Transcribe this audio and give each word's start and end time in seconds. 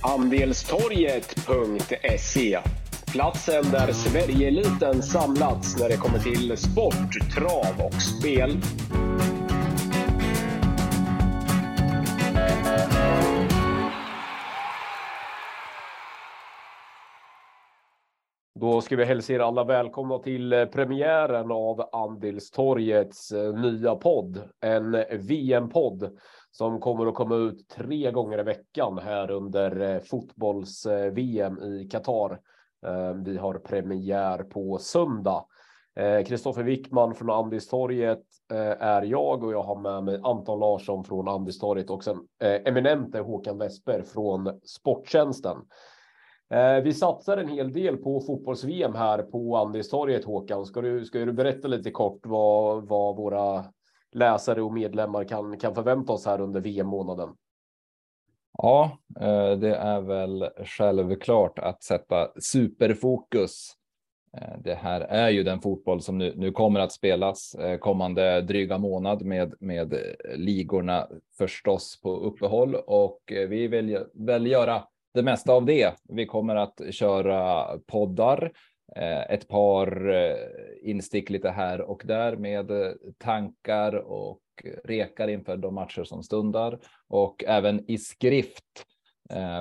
Andelstorget.se 0.00 2.58
Platsen 3.12 3.64
där 3.70 3.92
Sverigeeliten 3.92 5.02
samlats 5.02 5.80
när 5.80 5.88
det 5.88 5.96
kommer 5.96 6.18
till 6.18 6.56
sport, 6.56 7.32
trav 7.34 7.86
och 7.86 8.02
spel. 8.02 8.56
Då 18.60 18.80
ska 18.80 18.96
vi 18.96 19.04
hälsa 19.04 19.32
er 19.32 19.40
alla 19.40 19.64
välkomna 19.64 20.18
till 20.18 20.52
eh, 20.52 20.64
premiären 20.64 21.52
av 21.52 21.88
Andelstorgets 21.92 23.32
eh, 23.32 23.54
nya 23.54 23.94
podd. 23.94 24.42
En 24.60 24.90
VM-podd 25.28 26.10
som 26.58 26.80
kommer 26.80 27.06
att 27.06 27.14
komma 27.14 27.36
ut 27.36 27.68
tre 27.68 28.10
gånger 28.10 28.38
i 28.38 28.42
veckan 28.42 28.98
här 28.98 29.30
under 29.30 29.80
eh, 29.80 30.00
fotbolls-VM 30.00 31.62
i 31.62 31.88
Qatar. 31.90 32.40
Eh, 32.86 33.12
vi 33.24 33.36
har 33.36 33.54
premiär 33.54 34.38
på 34.42 34.78
söndag. 34.78 35.44
Eh, 35.96 36.24
Kristoffer 36.24 36.62
Wickman 36.62 37.14
från 37.14 37.30
Andistorget 37.30 38.22
är 38.80 39.02
jag 39.02 39.44
och 39.44 39.52
jag 39.52 39.62
har 39.62 39.80
med 39.80 40.04
mig 40.04 40.20
Anton 40.22 40.60
Larsson 40.60 41.04
från 41.04 41.28
Andistorget 41.28 41.90
och 41.90 42.04
sen 42.04 42.16
eminente 42.64 43.18
Håkan 43.18 43.58
Westberg 43.58 44.02
från 44.02 44.60
Sporttjänsten. 44.62 45.56
Vi 46.84 46.94
satsar 46.94 47.36
en 47.36 47.48
hel 47.48 47.72
del 47.72 47.96
på 47.96 48.20
fotbolls-VM 48.20 48.94
här 48.94 49.22
på 49.22 49.56
Andistorget, 49.56 50.24
Håkan. 50.24 50.66
Ska 50.66 50.80
du, 50.80 51.04
ska 51.04 51.18
du 51.18 51.32
berätta 51.32 51.68
lite 51.68 51.90
kort 51.90 52.20
vad, 52.26 52.88
vad 52.88 53.16
våra 53.16 53.64
läsare 54.12 54.62
och 54.62 54.72
medlemmar 54.72 55.24
kan, 55.24 55.58
kan 55.58 55.74
förvänta 55.74 56.12
oss 56.12 56.26
här 56.26 56.40
under 56.40 56.60
VM-månaden? 56.60 57.28
Ja, 58.62 58.98
eh, 59.20 59.50
det 59.50 59.74
är 59.74 60.00
väl 60.00 60.48
självklart 60.64 61.58
att 61.58 61.82
sätta 61.82 62.28
superfokus. 62.40 63.72
Eh, 64.36 64.58
det 64.64 64.74
här 64.74 65.00
är 65.00 65.28
ju 65.28 65.42
den 65.42 65.60
fotboll 65.60 66.00
som 66.00 66.18
nu, 66.18 66.34
nu 66.36 66.52
kommer 66.52 66.80
att 66.80 66.92
spelas 66.92 67.54
eh, 67.54 67.78
kommande 67.78 68.40
dryga 68.40 68.78
månad 68.78 69.22
med, 69.22 69.54
med 69.60 69.98
ligorna 70.34 71.08
förstås 71.38 72.00
på 72.02 72.16
uppehåll 72.16 72.74
och 72.74 73.20
vi 73.26 73.68
vill 73.68 74.04
väl 74.14 74.46
göra 74.46 74.82
det 75.14 75.22
mesta 75.22 75.52
av 75.52 75.64
det. 75.64 75.94
Vi 76.08 76.26
kommer 76.26 76.56
att 76.56 76.80
köra 76.90 77.66
poddar, 77.78 78.52
Eh, 78.98 79.30
ett 79.30 79.48
par 79.48 80.08
eh, 80.08 80.36
instick 80.82 81.30
lite 81.30 81.50
här 81.50 81.80
och 81.80 82.02
där 82.04 82.36
med 82.36 82.70
eh, 82.70 82.92
tankar 83.18 83.94
och 83.94 84.40
rekar 84.84 85.28
inför 85.28 85.56
de 85.56 85.74
matcher 85.74 86.04
som 86.04 86.22
stundar 86.22 86.78
och 87.08 87.44
även 87.46 87.90
i 87.90 87.98
skrift 87.98 88.84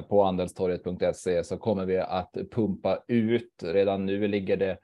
på 0.10 0.24
andelstorget.se 0.24 1.44
så 1.44 1.58
kommer 1.58 1.86
vi 1.86 1.98
att 1.98 2.38
pumpa 2.52 3.04
ut. 3.08 3.64
Redan 3.64 4.06
nu 4.06 4.28
ligger 4.28 4.58
det 4.58 4.78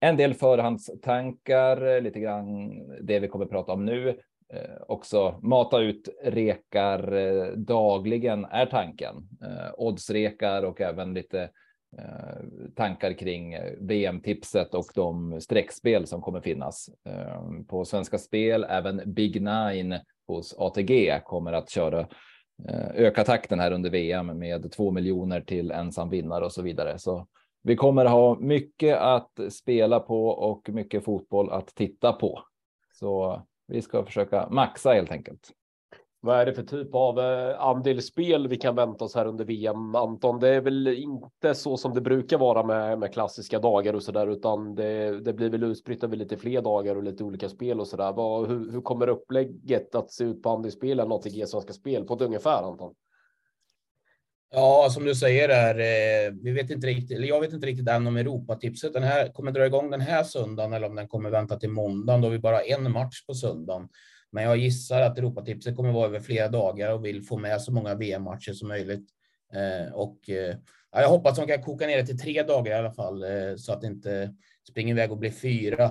en 0.00 0.16
del 0.16 0.34
förhandstankar, 0.34 2.00
lite 2.00 2.20
grann 2.20 2.70
det 3.00 3.18
vi 3.18 3.28
kommer 3.28 3.46
prata 3.46 3.72
om 3.72 3.84
nu, 3.84 4.18
Eh, 4.52 4.82
också 4.88 5.38
mata 5.42 5.80
ut 5.80 6.08
rekar 6.22 7.12
eh, 7.12 7.52
dagligen 7.52 8.44
är 8.44 8.66
tanken. 8.66 9.28
Eh, 9.42 9.70
oddsrekar 9.76 10.62
och 10.62 10.80
även 10.80 11.14
lite 11.14 11.50
Eh, 11.98 12.68
tankar 12.76 13.12
kring 13.12 13.54
eh, 13.54 13.72
VM-tipset 13.80 14.74
och 14.74 14.86
de 14.94 15.40
streckspel 15.40 16.06
som 16.06 16.22
kommer 16.22 16.40
finnas 16.40 16.90
eh, 17.06 17.42
på 17.68 17.84
Svenska 17.84 18.18
Spel. 18.18 18.66
Även 18.68 19.02
Big 19.06 19.42
Nine 19.42 20.00
hos 20.26 20.54
ATG 20.58 21.20
kommer 21.24 21.52
att 21.52 21.70
köra 21.70 22.08
öka 22.94 23.24
takten 23.24 23.60
här 23.60 23.72
under 23.72 23.90
VM 23.90 24.38
med 24.38 24.72
två 24.72 24.90
miljoner 24.90 25.40
till 25.40 25.70
ensam 25.70 26.10
vinnare 26.10 26.44
och 26.44 26.52
så 26.52 26.62
vidare. 26.62 26.98
Så 26.98 27.26
vi 27.62 27.76
kommer 27.76 28.04
ha 28.04 28.38
mycket 28.38 28.98
att 28.98 29.40
spela 29.50 30.00
på 30.00 30.28
och 30.28 30.68
mycket 30.68 31.04
fotboll 31.04 31.50
att 31.50 31.66
titta 31.66 32.12
på. 32.12 32.42
Så 32.92 33.42
vi 33.68 33.82
ska 33.82 34.04
försöka 34.04 34.48
maxa 34.50 34.92
helt 34.92 35.12
enkelt. 35.12 35.50
Vad 36.24 36.40
är 36.40 36.46
det 36.46 36.54
för 36.54 36.62
typ 36.62 36.94
av 36.94 37.18
andel 37.18 37.56
andelsspel 37.58 38.48
vi 38.48 38.56
kan 38.56 38.74
vänta 38.74 39.04
oss 39.04 39.14
här 39.14 39.26
under 39.26 39.44
VM, 39.44 39.94
Anton? 39.94 40.40
Det 40.40 40.48
är 40.48 40.60
väl 40.60 40.88
inte 40.88 41.54
så 41.54 41.76
som 41.76 41.94
det 41.94 42.00
brukar 42.00 42.38
vara 42.38 42.62
med, 42.62 42.98
med 42.98 43.12
klassiska 43.12 43.58
dagar 43.58 43.94
och 43.94 44.02
så 44.02 44.12
där, 44.12 44.26
utan 44.26 44.74
det, 44.74 45.20
det 45.20 45.32
blir 45.32 45.50
väl 45.50 45.62
utspritt 45.62 46.04
över 46.04 46.16
lite 46.16 46.36
fler 46.36 46.62
dagar 46.62 46.96
och 46.96 47.02
lite 47.02 47.24
olika 47.24 47.48
spel 47.48 47.80
och 47.80 47.88
så 47.88 47.96
där. 47.96 48.12
Vad, 48.12 48.48
hur, 48.48 48.72
hur 48.72 48.80
kommer 48.80 49.08
upplägget 49.08 49.94
att 49.94 50.10
se 50.12 50.24
ut 50.24 50.42
på 50.42 50.50
andelsspelen 50.50 51.12
ATG 51.12 51.46
Svenska 51.46 51.72
Spel 51.72 52.04
på 52.04 52.14
ett 52.14 52.20
ungefär, 52.20 52.62
Anton? 52.62 52.94
Ja, 54.50 54.88
som 54.90 55.04
du 55.04 55.14
säger 55.14 55.48
där, 55.48 55.74
eh, 55.74 56.32
vi 56.42 56.52
vet 56.52 56.70
inte 56.70 56.86
riktigt, 56.86 57.16
eller 57.16 57.28
jag 57.28 57.40
vet 57.40 57.52
inte 57.52 57.66
riktigt 57.66 57.88
än 57.88 58.06
om 58.06 58.16
Europatipset 58.16 58.92
den 58.92 59.02
här 59.02 59.32
kommer 59.32 59.52
dra 59.52 59.66
igång 59.66 59.90
den 59.90 60.00
här 60.00 60.24
söndagen 60.24 60.72
eller 60.72 60.86
om 60.86 60.94
den 60.94 61.08
kommer 61.08 61.30
vänta 61.30 61.56
till 61.56 61.70
måndagen 61.70 62.20
då 62.20 62.28
vi 62.28 62.38
bara 62.38 62.56
har 62.56 62.62
en 62.62 62.92
match 62.92 63.26
på 63.26 63.34
söndagen. 63.34 63.88
Men 64.32 64.44
jag 64.44 64.56
gissar 64.56 65.00
att 65.00 65.18
Europatipset 65.18 65.76
kommer 65.76 65.92
vara 65.92 66.06
över 66.06 66.20
flera 66.20 66.48
dagar 66.48 66.92
och 66.92 67.04
vill 67.04 67.22
få 67.22 67.38
med 67.38 67.62
så 67.62 67.72
många 67.72 67.94
VM-matcher 67.94 68.52
som 68.52 68.68
möjligt. 68.68 69.08
Eh, 69.52 69.92
och 69.92 70.30
eh, 70.30 70.56
jag 70.92 71.08
hoppas 71.08 71.36
de 71.36 71.46
kan 71.46 71.62
koka 71.62 71.86
ner 71.86 71.96
det 71.96 72.06
till 72.06 72.18
tre 72.18 72.42
dagar 72.42 72.72
i 72.72 72.78
alla 72.78 72.92
fall 72.92 73.22
eh, 73.22 73.56
så 73.56 73.72
att 73.72 73.80
det 73.80 73.86
inte 73.86 74.34
springer 74.70 74.94
iväg 74.94 75.12
och 75.12 75.18
blir 75.18 75.30
fyra. 75.30 75.84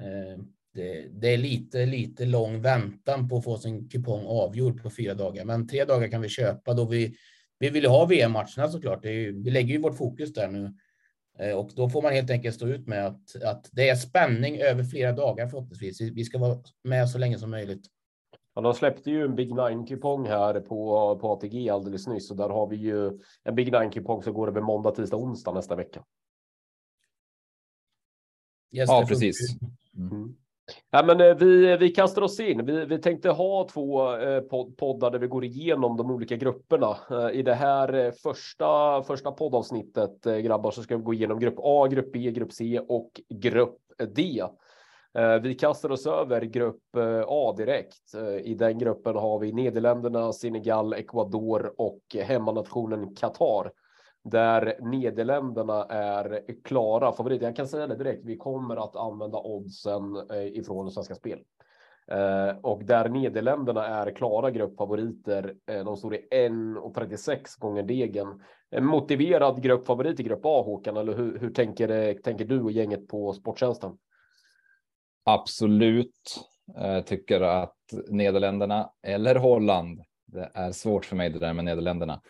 Eh, 0.00 0.38
det, 0.74 1.06
det, 1.12 1.28
är 1.28 1.38
lite, 1.38 1.86
lite 1.86 2.24
lång 2.24 2.60
väntan 2.60 3.28
på 3.28 3.36
att 3.36 3.44
få 3.44 3.58
sin 3.58 3.88
kupong 3.88 4.24
avgjord 4.26 4.82
på 4.82 4.90
fyra 4.90 5.14
dagar, 5.14 5.44
men 5.44 5.68
tre 5.68 5.84
dagar 5.84 6.08
kan 6.08 6.20
vi 6.20 6.28
köpa 6.28 6.74
då 6.74 6.84
vi 6.84 7.14
vi 7.58 7.70
vill 7.70 7.86
ha 7.86 8.06
VM-matcherna 8.06 8.68
såklart. 8.68 9.04
Är, 9.04 9.44
vi 9.44 9.50
lägger 9.50 9.74
ju 9.74 9.80
vårt 9.80 9.96
fokus 9.96 10.32
där 10.32 10.48
nu 10.48 10.64
eh, 10.64 10.70
och 11.56 11.70
då 11.76 11.88
får 11.88 12.02
man 12.02 12.12
helt 12.12 12.30
enkelt 12.30 12.54
stå 12.54 12.66
ut 12.66 12.86
med 12.86 13.06
att, 13.06 13.42
att 13.42 13.68
det 13.72 13.88
är 13.88 13.96
spänning 13.96 14.58
över 14.58 14.84
flera 14.84 15.12
dagar 15.12 15.48
förhoppningsvis. 15.48 16.00
Vi 16.00 16.24
ska 16.24 16.38
vara 16.38 16.58
med 16.82 17.08
så 17.08 17.18
länge 17.18 17.38
som 17.38 17.50
möjligt. 17.50 17.86
Ja, 18.54 18.62
de 18.62 18.74
släppte 18.74 19.10
ju 19.10 19.24
en 19.24 19.34
Big 19.34 19.54
Nine-kupong 19.54 20.26
här 20.26 20.60
på, 20.60 21.18
på 21.20 21.32
ATG 21.32 21.70
alldeles 21.70 22.06
nyss 22.06 22.30
och 22.30 22.36
där 22.36 22.48
har 22.48 22.66
vi 22.66 22.76
ju 22.76 23.20
en 23.44 23.54
Big 23.54 23.72
Nine-kupong 23.72 24.22
som 24.22 24.34
går 24.34 24.48
över 24.48 24.60
måndag, 24.60 24.90
tisdag, 24.90 25.16
onsdag 25.16 25.52
nästa 25.52 25.76
vecka. 25.76 26.04
Yes, 28.72 28.88
ja, 28.88 29.04
precis. 29.08 29.36
Mm. 29.96 30.36
Ja, 30.90 31.02
men 31.06 31.20
eh, 31.20 31.34
vi, 31.36 31.72
eh, 31.72 31.78
vi 31.78 31.90
kastar 31.90 32.22
oss 32.22 32.40
in. 32.40 32.66
Vi, 32.66 32.84
vi 32.84 32.98
tänkte 32.98 33.30
ha 33.30 33.68
två 33.68 34.16
eh, 34.16 34.40
poddar 34.78 35.10
där 35.10 35.18
vi 35.18 35.26
går 35.26 35.44
igenom 35.44 35.96
de 35.96 36.10
olika 36.10 36.36
grupperna. 36.36 36.96
I 37.32 37.42
det 37.42 37.54
här 37.54 38.12
första, 38.22 39.02
första 39.02 39.32
poddavsnittet, 39.32 40.24
grabbar, 40.24 40.70
så 40.70 40.82
ska 40.82 40.96
vi 40.96 41.02
gå 41.02 41.14
igenom 41.14 41.38
grupp 41.38 41.54
A, 41.58 41.86
grupp 41.86 42.12
B, 42.12 42.30
grupp 42.30 42.52
C 42.52 42.80
och 42.88 43.20
grupp 43.28 43.78
D. 44.14 44.44
Vi 45.42 45.54
kastar 45.54 45.92
oss 45.92 46.06
över 46.06 46.40
grupp 46.40 46.96
A 47.26 47.54
direkt. 47.56 48.14
I 48.42 48.54
den 48.54 48.78
gruppen 48.78 49.16
har 49.16 49.38
vi 49.38 49.52
Nederländerna, 49.52 50.32
Senegal, 50.32 50.92
Ecuador 50.92 51.74
och 51.76 52.00
hemmanationen 52.14 53.14
Qatar 53.14 53.70
där 54.24 54.78
Nederländerna 54.80 55.84
är 55.84 56.44
klara 56.64 57.12
favoriter. 57.12 57.46
Jag 57.46 57.56
kan 57.56 57.68
säga 57.68 57.86
det 57.86 57.96
direkt. 57.96 58.24
Vi 58.24 58.36
kommer 58.36 58.76
att 58.76 58.96
använda 58.96 59.38
oddsen 59.38 60.30
eh, 60.30 60.46
ifrån 60.46 60.90
Svenska 60.90 61.14
Spel. 61.14 61.38
Eh, 62.06 62.56
och 62.62 62.84
där 62.84 63.08
Nederländerna 63.08 63.86
är 63.86 64.10
klara 64.10 64.50
gruppfavoriter. 64.50 65.54
Eh, 65.66 65.84
de 65.84 65.96
står 65.96 66.14
i 66.14 66.28
1,36 66.30 67.60
gånger 67.60 67.82
degen. 67.82 68.42
En 68.70 68.84
motiverad 68.84 69.62
gruppfavorit 69.62 70.20
i 70.20 70.22
grupp 70.22 70.44
A, 70.44 70.62
Håkan, 70.66 70.96
eller 70.96 71.14
hur, 71.14 71.38
hur 71.38 71.50
tänker, 71.50 71.88
eh, 71.88 72.14
tänker 72.14 72.44
du 72.44 72.62
och 72.62 72.72
gänget 72.72 73.08
på 73.08 73.32
Sporttjänsten? 73.32 73.98
Absolut. 75.24 76.40
Jag 76.74 77.06
tycker 77.06 77.40
att 77.40 77.76
Nederländerna 78.08 78.90
eller 79.02 79.34
Holland, 79.34 80.00
det 80.26 80.50
är 80.54 80.72
svårt 80.72 81.04
för 81.04 81.16
mig 81.16 81.30
det 81.30 81.38
där 81.38 81.52
med 81.52 81.64
Nederländerna, 81.64 82.20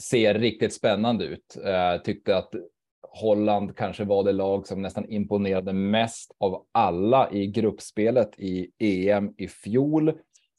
ser 0.00 0.34
riktigt 0.34 0.74
spännande 0.74 1.24
ut. 1.24 1.56
Jag 1.64 1.94
eh, 1.94 2.00
tyckte 2.00 2.36
att 2.36 2.50
Holland 3.12 3.76
kanske 3.76 4.04
var 4.04 4.24
det 4.24 4.32
lag 4.32 4.66
som 4.66 4.82
nästan 4.82 5.10
imponerade 5.10 5.72
mest 5.72 6.36
av 6.38 6.66
alla 6.72 7.30
i 7.32 7.46
gruppspelet 7.46 8.30
i 8.40 8.70
EM 8.78 9.34
i 9.38 9.48
fjol. 9.48 10.08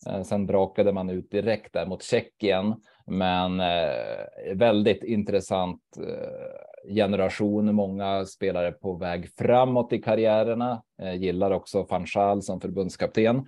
Eh, 0.07 0.24
sen 0.24 0.45
brakade 0.45 0.94
man 0.94 1.10
ut 1.10 1.31
direkt 1.31 1.74
där 1.74 1.86
mot 1.86 2.04
Tjeckien, 2.04 2.75
men 3.06 3.60
eh, 3.60 4.56
väldigt 4.56 5.04
intressant 5.04 5.81
eh, 5.98 6.94
generation. 6.94 7.75
Många 7.75 8.25
spelare 8.25 8.72
på 8.72 8.94
väg 8.94 9.30
framåt 9.38 9.94
i 9.94 10.01
karriärerna. 10.01 10.84
Eh, 11.01 11.16
gillar 11.16 11.51
också 11.51 11.88
van 11.89 12.06
Schaal 12.06 12.42
som 12.42 12.62
förbundskapten. 12.62 13.45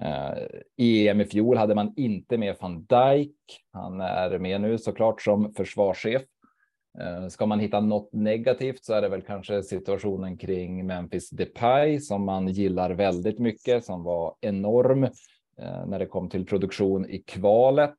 Eh, 0.00 0.38
I 0.76 1.08
EM 1.08 1.20
i 1.20 1.24
fjol 1.24 1.56
hade 1.56 1.74
man 1.74 1.92
inte 1.96 2.38
med 2.38 2.56
van 2.60 2.84
Dijk. 2.84 3.36
Han 3.72 4.00
är 4.00 4.38
med 4.38 4.60
nu 4.60 4.78
såklart 4.78 5.22
som 5.22 5.54
försvarschef. 5.54 6.22
Eh, 7.00 7.28
ska 7.28 7.46
man 7.46 7.60
hitta 7.60 7.80
något 7.80 8.12
negativt 8.12 8.84
så 8.84 8.94
är 8.94 9.02
det 9.02 9.08
väl 9.08 9.22
kanske 9.22 9.62
situationen 9.62 10.38
kring 10.38 10.86
Memphis 10.86 11.30
Depay 11.30 12.00
som 12.00 12.24
man 12.24 12.48
gillar 12.48 12.90
väldigt 12.90 13.38
mycket, 13.38 13.84
som 13.84 14.02
var 14.02 14.34
enorm 14.40 15.04
eh, 15.04 15.86
när 15.86 15.98
det 15.98 16.06
kom 16.06 16.28
till 16.28 16.46
produktion 16.46 17.10
i 17.10 17.18
kvalet. 17.18 17.96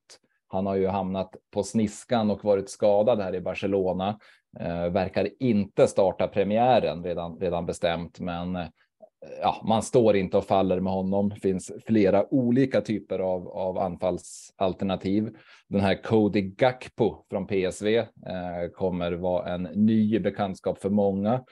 Han 0.47 0.65
har 0.65 0.75
ju 0.75 0.87
hamnat 0.87 1.35
på 1.51 1.63
sniskan 1.63 2.31
och 2.31 2.43
varit 2.43 2.69
skadad 2.69 3.21
här 3.21 3.35
i 3.35 3.41
Barcelona. 3.41 4.19
Eh, 4.59 4.89
verkar 4.89 5.29
inte 5.39 5.87
starta 5.87 6.27
premiären 6.27 7.03
redan, 7.03 7.39
redan 7.39 7.65
bestämt, 7.65 8.19
men 8.19 8.57
ja, 9.41 9.61
man 9.67 9.83
står 9.83 10.15
inte 10.15 10.37
och 10.37 10.45
faller 10.45 10.79
med 10.79 10.93
honom. 10.93 11.29
Det 11.29 11.39
finns 11.39 11.71
flera 11.85 12.33
olika 12.33 12.81
typer 12.81 13.19
av, 13.19 13.47
av 13.47 13.77
anfallsalternativ. 13.77 15.35
Den 15.67 15.81
här 15.81 16.03
Cody 16.03 16.41
Gakpo 16.41 17.25
från 17.29 17.47
PSV 17.47 17.97
eh, 17.97 18.05
kommer 18.73 19.11
vara 19.11 19.53
en 19.53 19.63
ny 19.63 20.19
bekantskap 20.19 20.81
för 20.81 20.89
många. 20.89 21.43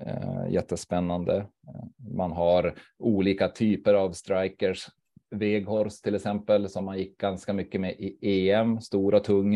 Eh, 0.00 0.52
jättespännande. 0.52 1.36
Eh, 1.36 1.84
man 2.14 2.32
har 2.32 2.74
olika 2.98 3.48
typer 3.48 3.94
av 3.94 4.12
strikers. 4.12 4.88
Veghorst 5.30 6.04
till 6.04 6.14
exempel 6.14 6.68
som 6.68 6.84
man 6.84 6.98
gick 6.98 7.18
ganska 7.18 7.52
mycket 7.52 7.80
med 7.80 7.94
i 7.98 8.50
EM, 8.50 8.80
stor 8.80 9.14
och 9.14 9.24
tung. 9.24 9.54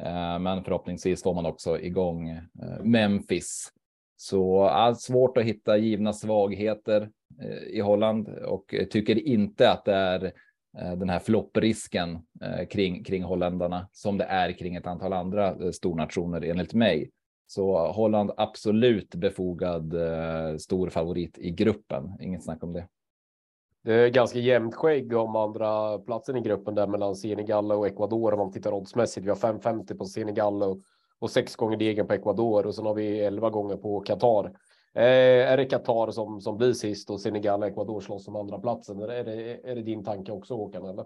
Eh, 0.00 0.38
men 0.38 0.64
förhoppningsvis 0.64 1.22
får 1.22 1.34
man 1.34 1.46
också 1.46 1.80
igång 1.80 2.28
eh, 2.28 2.42
Memphis 2.82 3.72
så 4.20 4.62
allt 4.62 5.00
svårt 5.00 5.36
att 5.36 5.44
hitta 5.44 5.76
givna 5.76 6.12
svagheter 6.12 7.10
eh, 7.40 7.76
i 7.76 7.80
Holland 7.80 8.28
och 8.28 8.74
tycker 8.90 9.18
inte 9.18 9.70
att 9.70 9.84
det 9.84 9.94
är 9.94 10.24
eh, 10.78 10.92
den 10.96 11.08
här 11.08 11.18
flopprisken 11.18 12.18
eh, 12.42 12.66
kring, 12.66 13.04
kring 13.04 13.22
holländarna 13.22 13.88
som 13.92 14.18
det 14.18 14.24
är 14.24 14.52
kring 14.52 14.74
ett 14.74 14.86
antal 14.86 15.12
andra 15.12 15.72
stornationer 15.72 16.44
enligt 16.44 16.74
mig. 16.74 17.10
Så 17.46 17.92
Holland 17.92 18.30
absolut 18.36 19.14
befogad 19.14 19.94
stor 20.60 20.88
favorit 20.88 21.38
i 21.38 21.50
gruppen. 21.50 22.12
Inget 22.20 22.44
snack 22.44 22.62
om 22.62 22.72
det. 22.72 22.88
Det 23.84 23.94
är 23.94 24.08
ganska 24.08 24.38
jämnt 24.38 24.74
skägg 24.74 25.16
om 25.16 25.36
andra 25.36 25.98
platsen 25.98 26.36
i 26.36 26.40
gruppen 26.40 26.74
där 26.74 26.86
mellan 26.86 27.16
Senegal 27.16 27.72
och 27.72 27.86
Ecuador 27.86 28.32
om 28.32 28.38
man 28.38 28.52
tittar 28.52 28.72
oddsmässigt. 28.72 29.26
Vi 29.26 29.30
har 29.30 29.36
5,50 29.36 29.98
på 29.98 30.04
Senegal 30.04 30.62
och 30.62 30.78
och 31.20 31.30
sex 31.30 31.56
gånger 31.56 31.76
degen 31.76 32.06
på 32.06 32.14
Ecuador 32.14 32.66
och 32.66 32.74
sen 32.74 32.86
har 32.86 32.94
vi 32.94 33.20
elva 33.20 33.50
gånger 33.50 33.76
på 33.76 34.00
Qatar. 34.00 34.44
Eh, 34.94 35.52
är 35.52 35.56
det 35.56 35.64
Qatar 35.64 36.10
som, 36.10 36.40
som 36.40 36.56
blir 36.56 36.72
sist 36.72 37.10
och 37.10 37.20
Senegal 37.20 37.62
och 37.62 37.68
Ecuador 37.68 38.00
slåss 38.00 38.28
om 38.28 38.36
andra 38.36 38.58
platsen? 38.58 39.00
Är 39.00 39.24
det, 39.24 39.70
är 39.70 39.74
det 39.74 39.82
din 39.82 40.04
tanke 40.04 40.32
också 40.32 40.54
Håkan? 40.54 40.86
Eller? 40.86 41.04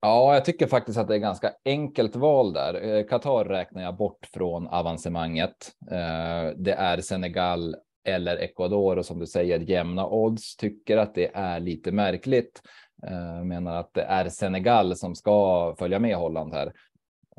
Ja, 0.00 0.34
jag 0.34 0.44
tycker 0.44 0.66
faktiskt 0.66 0.98
att 0.98 1.08
det 1.08 1.14
är 1.14 1.18
ganska 1.18 1.52
enkelt 1.64 2.16
val 2.16 2.52
där. 2.52 2.96
Eh, 2.96 3.06
Qatar 3.06 3.44
räknar 3.44 3.82
jag 3.82 3.96
bort 3.96 4.28
från 4.32 4.68
avancemanget. 4.68 5.72
Eh, 5.90 6.56
det 6.56 6.72
är 6.72 7.00
Senegal 7.00 7.76
eller 8.04 8.36
Ecuador 8.36 8.98
och 8.98 9.06
som 9.06 9.18
du 9.18 9.26
säger 9.26 9.58
jämna 9.58 10.06
odds 10.06 10.56
tycker 10.56 10.96
att 10.96 11.14
det 11.14 11.30
är 11.34 11.60
lite 11.60 11.92
märkligt. 11.92 12.62
Eh, 13.06 13.44
menar 13.44 13.76
att 13.76 13.94
det 13.94 14.02
är 14.02 14.28
Senegal 14.28 14.96
som 14.96 15.14
ska 15.14 15.74
följa 15.78 15.98
med 15.98 16.16
Holland 16.16 16.54
här. 16.54 16.72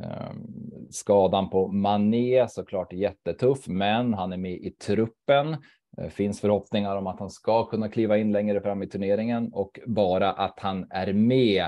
Ehm, 0.02 0.88
skadan 0.90 1.50
på 1.50 1.68
Mané 1.68 2.48
såklart 2.50 2.94
jättetuff, 2.94 3.68
men 3.68 4.14
han 4.14 4.34
är 4.34 4.38
med 4.38 4.52
i 4.52 4.70
truppen. 4.70 5.58
Det 5.98 6.10
finns 6.10 6.42
förhoppningar 6.42 6.96
om 6.96 7.08
att 7.08 7.20
han 7.20 7.30
ska 7.30 7.66
kunna 7.66 7.90
kliva 7.90 8.18
in 8.18 8.32
längre 8.32 8.62
fram 8.62 8.84
i 8.84 8.88
turneringen 8.88 9.54
och 9.54 9.80
bara 9.86 10.32
att 10.32 10.60
han 10.60 10.88
är 10.90 11.14
med 11.14 11.64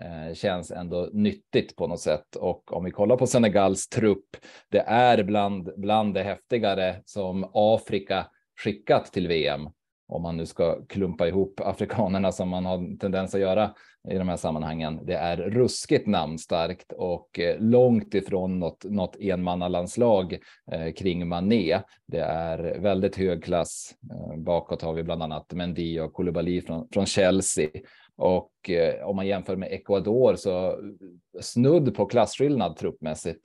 eh, 0.00 0.34
känns 0.34 0.70
ändå 0.70 1.10
nyttigt 1.12 1.76
på 1.76 1.86
något 1.86 2.00
sätt. 2.00 2.36
Och 2.36 2.72
om 2.72 2.84
vi 2.84 2.90
kollar 2.90 3.16
på 3.16 3.26
Senegals 3.26 3.88
trupp, 3.88 4.36
det 4.70 4.80
är 4.80 5.22
bland, 5.22 5.70
bland 5.76 6.14
det 6.14 6.22
häftigare 6.22 6.96
som 7.04 7.50
Afrika 7.54 8.26
skickat 8.64 9.12
till 9.12 9.28
VM 9.28 9.68
om 10.08 10.22
man 10.22 10.36
nu 10.36 10.46
ska 10.46 10.84
klumpa 10.86 11.28
ihop 11.28 11.60
afrikanerna 11.64 12.32
som 12.32 12.48
man 12.48 12.66
har 12.66 12.98
tendens 12.98 13.34
att 13.34 13.40
göra 13.40 13.74
i 14.10 14.18
de 14.18 14.28
här 14.28 14.36
sammanhangen. 14.36 15.00
Det 15.06 15.14
är 15.14 15.36
ruskigt 15.36 16.06
namnstarkt 16.06 16.92
och 16.92 17.38
eh, 17.38 17.60
långt 17.60 18.14
ifrån 18.14 18.58
något, 18.58 18.84
något 18.84 19.16
enmannalandslag 19.20 20.38
eh, 20.72 20.92
kring 20.92 21.28
Mané. 21.28 21.80
Det 22.06 22.20
är 22.20 22.78
väldigt 22.78 23.16
hög 23.16 23.44
klass. 23.44 23.94
Eh, 24.10 24.36
bakåt 24.36 24.82
har 24.82 24.92
vi 24.92 25.02
bland 25.02 25.22
annat 25.22 25.52
Mendy 25.52 26.00
och 26.00 26.12
Koulibaly 26.12 26.60
från, 26.60 26.88
från 26.92 27.06
Chelsea. 27.06 27.68
Och 28.16 28.70
eh, 28.70 29.06
om 29.06 29.16
man 29.16 29.26
jämför 29.26 29.56
med 29.56 29.72
Ecuador 29.72 30.36
så 30.36 30.66
eh, 30.66 30.74
snudd 31.40 31.94
på 31.94 32.06
klasskillnad 32.06 32.76
truppmässigt. 32.76 33.40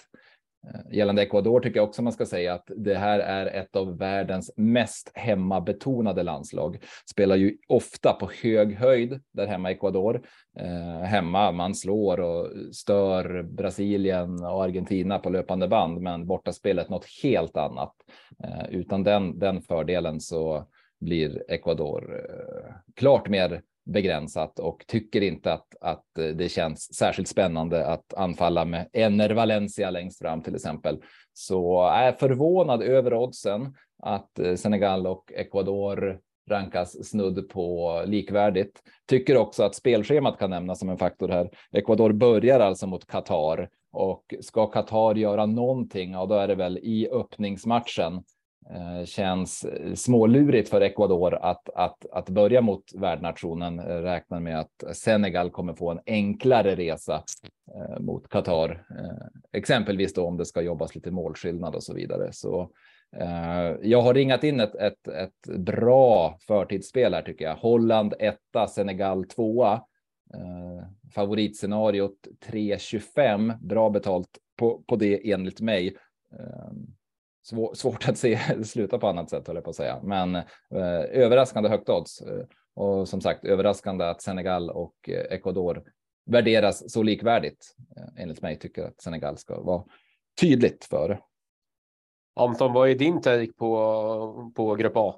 Eh, 0.68 0.98
gällande 0.98 1.22
Ecuador 1.22 1.60
tycker 1.60 1.80
jag 1.80 1.88
också 1.88 2.02
man 2.02 2.14
ska 2.14 2.26
säga 2.26 2.54
att 2.54 2.72
det 2.76 2.96
här 2.96 3.20
är 3.20 3.46
ett 3.46 3.76
av 3.76 3.98
världens 3.98 4.54
mest 4.58 5.12
hemmabetonade 5.14 6.24
landslag. 6.24 6.84
Spelar 7.12 7.36
ju 7.36 7.58
ofta 7.68 8.14
på 8.14 8.30
hög 8.44 8.76
höjd 8.76 9.20
där 9.34 9.48
hemma 9.48 9.72
i 9.72 9.74
Ecuador. 9.74 10.22
Eh, 10.60 11.02
hemma 11.04 11.52
man 11.52 11.76
slår 11.76 12.20
och 12.20 12.48
stör 12.76 13.44
Brasilien 13.44 14.44
och 14.44 14.64
Argentina 14.64 15.20
på 15.20 15.30
löpande 15.30 15.68
band, 15.68 16.02
men 16.02 16.28
borta 16.28 16.52
spelet 16.54 16.90
något 16.90 17.06
helt 17.24 17.58
annat. 17.58 17.94
Eh, 18.44 18.70
utan 18.70 19.04
den, 19.04 19.40
den 19.40 19.62
fördelen 19.62 20.20
så 20.20 20.68
blir 21.00 21.44
Ecuador 21.48 22.16
eh, 22.16 22.74
klart 22.96 23.30
mer 23.30 23.62
begränsat 23.86 24.60
och 24.60 24.84
tycker 24.88 25.22
inte 25.22 25.54
att, 25.54 25.68
att 25.82 26.18
eh, 26.18 26.26
det 26.26 26.50
känns 26.50 26.96
särskilt 26.96 27.28
spännande 27.28 27.88
att 27.88 28.14
anfalla 28.14 28.66
med 28.66 28.90
Ener 28.94 29.30
Valencia 29.30 29.90
längst 29.90 30.20
fram 30.20 30.42
till 30.42 30.56
exempel. 30.56 31.02
Så 31.34 31.64
jag 31.64 32.08
är 32.08 32.12
förvånad 32.12 32.84
över 32.84 33.14
oddsen 33.14 33.76
att 34.04 34.40
eh, 34.40 34.56
Senegal 34.56 35.08
och 35.08 35.32
Ecuador 35.36 36.20
rankas 36.50 37.10
snudd 37.10 37.50
på 37.50 38.04
likvärdigt. 38.06 38.82
Tycker 39.08 39.38
också 39.38 39.64
att 39.64 39.76
spelschemat 39.76 40.40
kan 40.40 40.50
nämnas 40.50 40.80
som 40.80 40.90
en 40.90 40.98
faktor 40.98 41.30
här. 41.30 41.50
Ecuador 41.72 42.12
börjar 42.12 42.60
alltså 42.60 42.88
mot 42.88 43.08
Qatar 43.08 43.70
och 43.92 44.36
ska 44.42 44.68
Qatar 44.68 45.16
göra 45.16 45.46
någonting, 45.46 46.12
ja 46.12 46.26
då 46.26 46.36
är 46.36 46.48
det 46.48 46.56
väl 46.56 46.78
i 46.78 47.10
öppningsmatchen 47.12 48.24
Eh, 48.70 49.06
känns 49.06 49.64
eh, 49.64 49.94
smålurigt 49.94 50.70
för 50.70 50.82
Ecuador 50.82 51.36
att, 51.36 51.70
att, 51.70 52.06
att 52.12 52.30
börja 52.30 52.62
mot 52.62 52.84
värdnationen. 52.96 53.80
Eh, 53.80 54.02
räknar 54.02 54.40
med 54.40 54.60
att 54.60 54.98
Senegal 54.98 55.50
kommer 55.50 55.74
få 55.74 55.92
en 55.92 56.00
enklare 56.06 56.76
resa 56.76 57.24
mot 58.00 58.30
Qatar, 58.30 58.86
exempelvis 59.54 60.14
då 60.14 60.28
om 60.28 60.38
det 60.38 60.46
ska 60.46 60.62
jobbas 60.62 60.96
lite 60.96 61.12
målskillnad 61.12 61.76
och 61.76 61.84
så 61.84 61.94
vidare. 61.94 62.30
Så 62.32 62.72
jag 63.82 64.02
har 64.02 64.14
ringat 64.14 64.44
in 64.44 64.60
ett, 64.60 64.76
ett, 64.76 65.08
ett 65.08 65.60
bra 65.60 66.38
förtidsspel 66.48 67.14
här 67.14 67.22
tycker 67.22 67.46
jag. 67.46 67.56
Holland 67.56 68.14
etta, 68.20 68.68
Senegal 68.68 69.26
tvåa. 69.26 69.82
favoritscenariot 71.16 72.28
3.25, 72.46 73.58
bra 73.62 73.90
betalt 73.90 74.30
på, 74.58 74.84
på 74.88 74.96
det 74.96 75.32
enligt 75.32 75.62
mig 75.62 75.96
svår, 77.44 77.74
svårt 77.74 78.08
att 78.08 78.18
se 78.18 78.40
sluta 78.64 78.98
på 78.98 79.08
annat 79.08 79.30
sätt, 79.30 79.48
höll 79.48 79.56
jag 79.56 79.64
på 79.64 79.70
att 79.70 79.76
säga. 79.76 80.00
Men 80.04 80.36
eh, 80.36 80.44
överraskande 81.12 81.70
högt 81.70 81.90
odds. 81.90 82.22
Eh, 82.22 82.46
och 82.76 83.10
som 83.10 83.22
sagt, 83.22 83.46
överraskande 83.46 84.06
att 84.06 84.22
Senegal 84.22 84.70
och 84.70 85.10
eh, 85.10 85.36
Ecuador 85.36 85.84
värderas 86.26 86.92
så 86.92 87.04
likvärdigt. 87.04 87.76
Eh, 87.98 88.24
enligt 88.24 88.42
mig 88.42 88.60
tycker 88.60 88.84
att 88.84 89.02
Senegal 89.02 89.38
ska 89.38 89.62
vara 89.62 89.84
tydligt 90.42 90.86
före. 90.86 91.20
Anton, 92.36 92.74
vad 92.74 92.90
är 92.90 92.96
din 92.96 93.22
take 93.22 93.54
på, 93.54 94.52
på 94.56 94.76
grupp 94.76 94.94
A? 94.96 95.16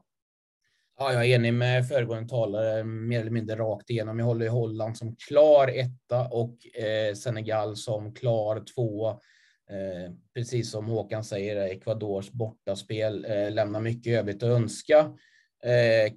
Ja, 0.99 1.13
jag 1.13 1.25
är 1.25 1.35
enig 1.35 1.53
med 1.53 1.87
föregående 1.87 2.29
talare 2.29 2.83
mer 2.83 3.21
eller 3.21 3.31
mindre 3.31 3.55
rakt 3.55 3.89
igenom. 3.89 4.19
Jag 4.19 4.25
håller 4.25 4.49
Holland 4.49 4.97
som 4.97 5.15
klar 5.15 5.67
etta 5.67 6.27
och 6.27 6.77
eh, 6.77 7.13
Senegal 7.13 7.75
som 7.75 8.13
klar 8.13 8.63
tvåa. 8.75 9.19
Eh, 9.73 10.11
precis 10.33 10.71
som 10.71 10.85
Håkan 10.87 11.23
säger, 11.23 11.55
Ecuadors 11.55 12.31
bortaspel 12.31 13.25
eh, 13.25 13.51
lämnar 13.51 13.81
mycket 13.81 14.19
övrigt 14.19 14.43
att 14.43 14.49
önska. 14.49 14.97
Eh, 15.63 16.13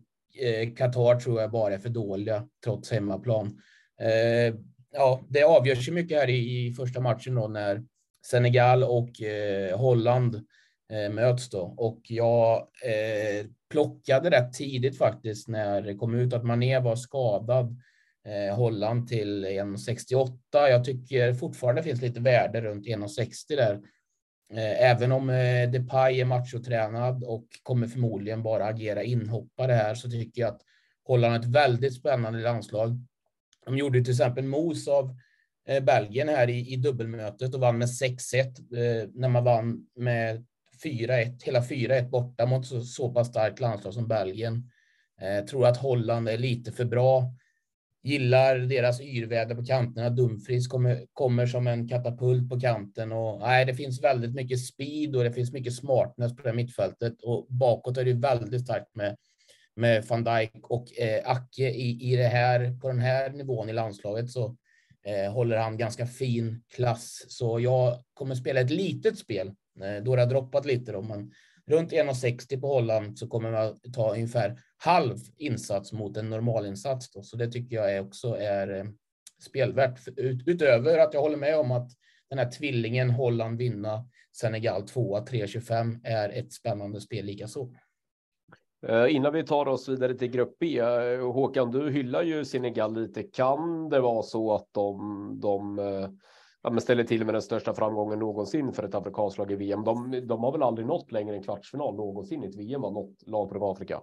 eh, 0.49 0.75
Qatar 0.77 1.21
tror 1.21 1.41
jag 1.41 1.51
bara 1.51 1.75
är 1.75 1.79
för 1.79 1.89
dåliga 1.89 2.49
trots 2.65 2.91
hemmaplan. 2.91 3.61
Eh, 4.01 4.55
ja, 4.93 5.25
det 5.29 5.43
avgörs 5.43 5.89
ju 5.89 5.93
mycket 5.93 6.19
här 6.19 6.31
i, 6.31 6.67
i 6.67 6.73
första 6.73 7.01
matchen 7.01 7.35
då 7.35 7.49
när 7.49 7.85
Senegal 8.27 8.85
och 8.85 9.23
eh, 9.23 9.79
Holland 9.79 10.35
eh, 10.93 11.13
möts 11.13 11.51
då 11.51 11.75
och 11.77 12.01
jag 12.05 12.57
eh, 12.85 13.47
plockade 13.71 14.31
rätt 14.31 14.53
tidigt 14.53 14.99
faktiskt 14.99 15.49
när 15.49 15.83
det 15.83 15.95
kom 15.95 16.15
ut 16.15 16.33
att 16.33 16.45
Mané 16.45 16.79
var 16.79 16.97
skadad 16.97 17.67
eh, 17.67 17.77
Eh, 18.27 18.57
Holland 18.57 19.09
till 19.09 19.45
1,68. 19.45 20.39
Jag 20.53 20.85
tycker 20.85 21.35
fortfarande 21.35 21.83
finns 21.83 22.03
lite 22.03 22.21
värde 22.21 22.61
runt 22.61 22.87
1,60 22.87 23.57
där. 23.57 23.75
Eh, 24.53 24.91
även 24.91 25.13
om 25.13 25.31
eh, 25.31 25.71
Depay 25.71 26.21
är 26.21 26.25
machotränad 26.25 27.25
och 27.25 27.47
kommer 27.63 27.87
förmodligen 27.87 28.43
bara 28.43 28.67
agera 28.67 29.03
inhoppare 29.03 29.73
här 29.73 29.95
så 29.95 30.11
tycker 30.11 30.43
jag 30.43 30.55
att 30.55 30.61
Holland 31.05 31.35
är 31.35 31.39
ett 31.39 31.45
väldigt 31.45 31.95
spännande 31.95 32.39
landslag. 32.39 32.99
De 33.65 33.79
gjorde 33.79 34.01
till 34.01 34.13
exempel 34.13 34.45
mos 34.45 34.89
av 34.89 35.17
Belgien 35.83 36.29
här 36.29 36.51
i, 36.51 36.73
i 36.73 36.77
dubbelmötet 36.77 37.55
och 37.55 37.61
vann 37.61 37.79
med 37.79 37.89
6-1 37.89 39.11
när 39.15 39.29
man 39.29 39.45
vann 39.45 39.87
med 39.97 40.47
4-1, 40.85 41.45
hela 41.45 41.61
4-1 41.61 42.09
borta 42.09 42.47
mot 42.47 42.67
så, 42.67 42.81
så 42.81 43.13
pass 43.13 43.29
starkt 43.29 43.61
landslag 43.61 43.95
som 43.95 44.09
Belgien. 44.09 44.71
Jag 45.21 45.47
tror 45.47 45.67
att 45.67 45.77
Holland 45.77 46.29
är 46.29 46.39
lite 46.39 46.73
för 46.73 46.85
bra 46.85 47.33
gillar 48.07 48.59
deras 48.59 49.01
yrväder 49.01 49.55
på 49.55 49.65
kanterna. 49.65 50.11
Dumfries 50.11 50.69
kommer, 50.69 51.07
kommer 51.13 51.47
som 51.47 51.67
en 51.67 51.89
katapult 51.89 52.51
på 52.51 52.61
kanten 52.61 53.13
och 53.13 53.41
nej, 53.41 53.65
det 53.65 53.75
finns 53.75 54.03
väldigt 54.03 54.35
mycket 54.35 54.65
speed 54.65 55.17
och 55.17 55.25
det 55.25 55.33
finns 55.33 55.53
mycket 55.53 55.75
smartness 55.75 56.37
på 56.37 56.43
det 56.43 56.53
mittfältet 56.53 57.23
och 57.23 57.47
bakåt 57.49 57.97
är 57.97 58.05
det 58.05 58.13
väldigt 58.13 58.63
starkt 58.63 58.95
med 58.95 59.17
med 59.77 60.05
van 60.05 60.25
Dijk 60.25 60.71
och 60.71 60.99
eh, 60.99 61.31
Acke 61.31 61.71
i, 61.71 62.13
i 62.13 62.17
det 62.17 62.29
här 62.29 62.79
på 62.81 62.89
den 62.89 62.99
här 62.99 63.31
nivån 63.31 63.69
i 63.69 63.73
landslaget 63.73 64.31
så 64.31 64.57
eh, 65.07 65.33
håller 65.33 65.57
han 65.57 65.77
ganska 65.77 66.07
fin 66.07 66.63
klass. 66.75 67.25
Så 67.29 67.61
jag 67.61 68.05
kommer 68.15 68.35
spela 68.35 68.61
ett 68.61 68.71
litet 68.71 69.19
spel 69.19 69.47
eh, 69.83 70.05
då 70.05 70.17
det 70.17 70.23
har 70.23 70.29
droppat 70.29 70.67
lite 70.67 70.93
då, 70.93 71.03
men 71.03 71.33
runt 71.67 71.93
1,60 71.93 72.61
på 72.61 72.67
Holland 72.67 73.19
så 73.19 73.29
kommer 73.29 73.51
man 73.51 73.77
ta 73.95 74.13
ungefär 74.15 74.59
halv 74.79 75.17
insats 75.37 75.93
mot 75.93 76.17
en 76.17 76.31
normalinsats. 76.31 77.11
Då. 77.11 77.23
Så 77.23 77.37
det 77.37 77.53
tycker 77.53 77.77
jag 77.77 77.95
är 77.95 78.01
också 78.01 78.37
är 78.37 78.79
eh, 78.79 78.85
spelvärt 79.43 80.09
Ut, 80.17 80.49
utöver 80.49 80.99
att 80.99 81.15
jag 81.15 81.21
håller 81.21 81.37
med 81.37 81.59
om 81.59 81.71
att 81.71 81.91
den 82.31 82.39
här 82.39 82.51
tvillingen 82.51 83.11
Holland 83.11 83.59
vinna 83.59 84.09
Senegal 84.33 84.83
2 84.83 85.19
3,25 85.19 86.01
är 86.05 86.29
ett 86.29 86.53
spännande 86.53 87.01
spel 87.01 87.25
likaså. 87.25 87.73
Eh, 88.87 89.17
innan 89.17 89.33
vi 89.33 89.43
tar 89.43 89.69
oss 89.69 89.89
vidare 89.89 90.15
till 90.15 90.31
grupp 90.31 90.57
B, 90.61 90.83
Håkan, 91.21 91.71
du 91.71 91.91
hyllar 91.91 92.23
ju 92.23 92.45
Senegal 92.45 92.95
lite. 92.95 93.23
Kan 93.23 93.89
det 93.89 94.01
vara 94.01 94.23
så 94.23 94.55
att 94.55 94.69
de, 94.73 95.41
de 95.43 95.79
ja, 96.63 96.81
ställer 96.81 97.05
till 97.05 97.25
med 97.25 97.35
den 97.35 97.43
största 97.43 97.75
framgången 97.75 98.19
någonsin 98.19 98.73
för 98.73 98.83
ett 98.83 98.95
afrikanskt 98.95 99.39
lag 99.39 99.53
i 99.53 99.55
VM? 99.55 99.85
De, 99.85 100.23
de 100.27 100.45
har 100.45 100.53
väl 100.53 100.63
aldrig 100.63 100.87
nått 100.87 101.13
längre 101.13 101.37
än 101.37 101.43
kvartsfinal 101.43 101.97
någonsin 101.97 102.45
i 102.45 102.47
ett 102.47 102.57
VM 102.57 102.85
av 102.85 102.93
något 102.93 103.23
lag 103.27 103.51
från 103.51 103.71
Afrika? 103.71 104.03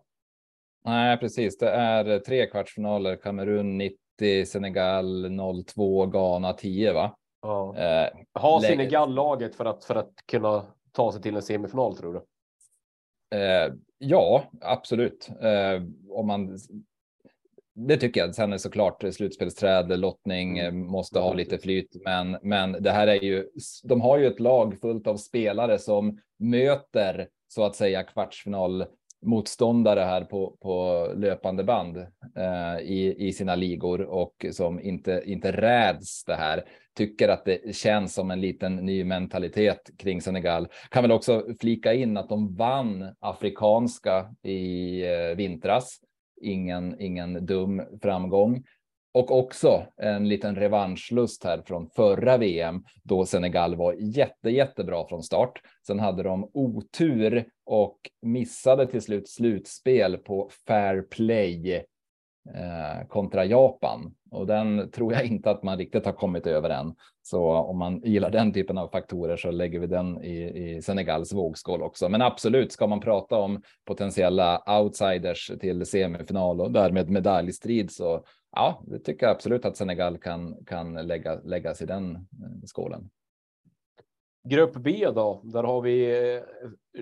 Nej, 0.85 1.17
precis. 1.17 1.57
Det 1.57 1.69
är 1.69 2.19
tre 2.19 2.47
kvartsfinaler. 2.47 3.15
Kamerun 3.15 3.77
90, 3.77 4.45
Senegal 4.45 5.37
02, 5.67 6.05
Ghana 6.05 6.53
10, 6.53 6.93
va? 6.93 7.15
Ja. 7.41 7.77
Eh, 7.77 8.09
har 8.33 8.59
Senegal 8.59 9.13
laget 9.13 9.55
för 9.55 9.65
att, 9.65 9.85
för 9.85 9.95
att 9.95 10.13
kunna 10.25 10.65
ta 10.91 11.11
sig 11.11 11.21
till 11.21 11.35
en 11.35 11.41
semifinal, 11.41 11.97
tror 11.97 12.13
du? 12.13 12.19
Eh, 13.37 13.73
ja, 13.97 14.43
absolut. 14.61 15.29
Eh, 15.41 15.81
om 16.09 16.27
man 16.27 16.57
det 17.75 17.97
tycker 17.97 18.21
jag. 18.21 18.35
Sen 18.35 18.53
är 18.53 18.57
såklart 18.57 19.03
slutspelsträd, 19.13 19.99
lottning 19.99 20.59
mm. 20.59 20.81
Eh, 20.81 20.89
måste 20.91 21.19
ha 21.19 21.33
lite 21.33 21.57
flyt, 21.57 21.95
men, 22.05 22.37
men 22.41 22.71
det 22.71 22.91
här 22.91 23.07
är 23.07 23.23
ju. 23.23 23.49
De 23.83 24.01
har 24.01 24.17
ju 24.17 24.27
ett 24.27 24.39
lag 24.39 24.79
fullt 24.79 25.07
av 25.07 25.17
spelare 25.17 25.79
som 25.79 26.19
möter 26.39 27.27
så 27.47 27.63
att 27.63 27.75
säga 27.75 28.03
kvartsfinal 28.03 28.85
motståndare 29.23 29.99
här 29.99 30.21
på, 30.21 30.57
på 30.61 31.07
löpande 31.15 31.63
band 31.63 31.97
eh, 32.37 32.81
i, 32.81 33.15
i 33.27 33.33
sina 33.33 33.55
ligor 33.55 34.01
och 34.01 34.45
som 34.51 34.79
inte, 34.79 35.23
inte 35.25 35.51
räds 35.51 36.23
det 36.25 36.35
här. 36.35 36.63
Tycker 36.97 37.29
att 37.29 37.45
det 37.45 37.75
känns 37.75 38.13
som 38.13 38.31
en 38.31 38.41
liten 38.41 38.75
ny 38.75 39.03
mentalitet 39.03 39.89
kring 39.97 40.21
Senegal. 40.21 40.67
Kan 40.89 41.03
väl 41.03 41.11
också 41.11 41.45
flika 41.59 41.93
in 41.93 42.17
att 42.17 42.29
de 42.29 42.55
vann 42.55 43.15
afrikanska 43.19 44.35
i 44.43 45.01
eh, 45.05 45.35
vintras. 45.35 45.99
Ingen, 46.41 47.01
ingen 47.01 47.45
dum 47.45 47.81
framgång. 48.01 48.63
Och 49.13 49.31
också 49.31 49.85
en 49.97 50.27
liten 50.29 50.55
revanschlust 50.55 51.43
här 51.43 51.61
från 51.65 51.89
förra 51.89 52.37
VM 52.37 52.83
då 53.03 53.25
Senegal 53.25 53.75
var 53.75 53.93
jätte, 53.93 54.49
jättebra 54.49 55.07
från 55.07 55.23
start. 55.23 55.61
Sen 55.87 55.99
hade 55.99 56.23
de 56.23 56.49
otur 56.53 57.45
och 57.65 57.97
missade 58.21 58.87
till 58.87 59.01
slut 59.01 59.27
slutspel 59.29 60.17
på 60.17 60.49
fair 60.67 61.01
play 61.01 61.75
eh, 62.55 63.07
kontra 63.07 63.45
Japan 63.45 64.13
och 64.31 64.47
den 64.47 64.91
tror 64.91 65.13
jag 65.13 65.25
inte 65.25 65.51
att 65.51 65.63
man 65.63 65.77
riktigt 65.77 66.05
har 66.05 66.13
kommit 66.13 66.47
över 66.47 66.69
än. 66.69 66.95
Så 67.21 67.53
om 67.53 67.77
man 67.77 68.01
gillar 68.03 68.29
den 68.29 68.53
typen 68.53 68.77
av 68.77 68.87
faktorer 68.87 69.37
så 69.37 69.51
lägger 69.51 69.79
vi 69.79 69.87
den 69.87 70.23
i, 70.23 70.75
i 70.75 70.81
Senegals 70.81 71.33
vågskål 71.33 71.81
också. 71.81 72.09
Men 72.09 72.21
absolut, 72.21 72.71
ska 72.71 72.87
man 72.87 72.99
prata 72.99 73.37
om 73.37 73.61
potentiella 73.85 74.79
outsiders 74.79 75.51
till 75.59 75.85
semifinal 75.85 76.61
och 76.61 76.71
därmed 76.71 77.09
medaljstrid 77.09 77.91
så 77.91 78.25
ja, 78.55 78.83
det 78.87 78.99
tycker 78.99 79.25
jag 79.25 79.35
absolut 79.35 79.65
att 79.65 79.77
Senegal 79.77 80.17
kan, 80.17 80.65
kan 80.65 80.93
lägga, 80.93 81.35
läggas 81.35 81.81
i 81.81 81.85
den 81.85 82.15
eh, 82.15 82.65
skålen. 82.65 83.09
Grupp 84.49 84.73
B 84.73 85.07
då, 85.15 85.41
där 85.43 85.63
har 85.63 85.81
vi 85.81 86.25
eh, 86.35 86.41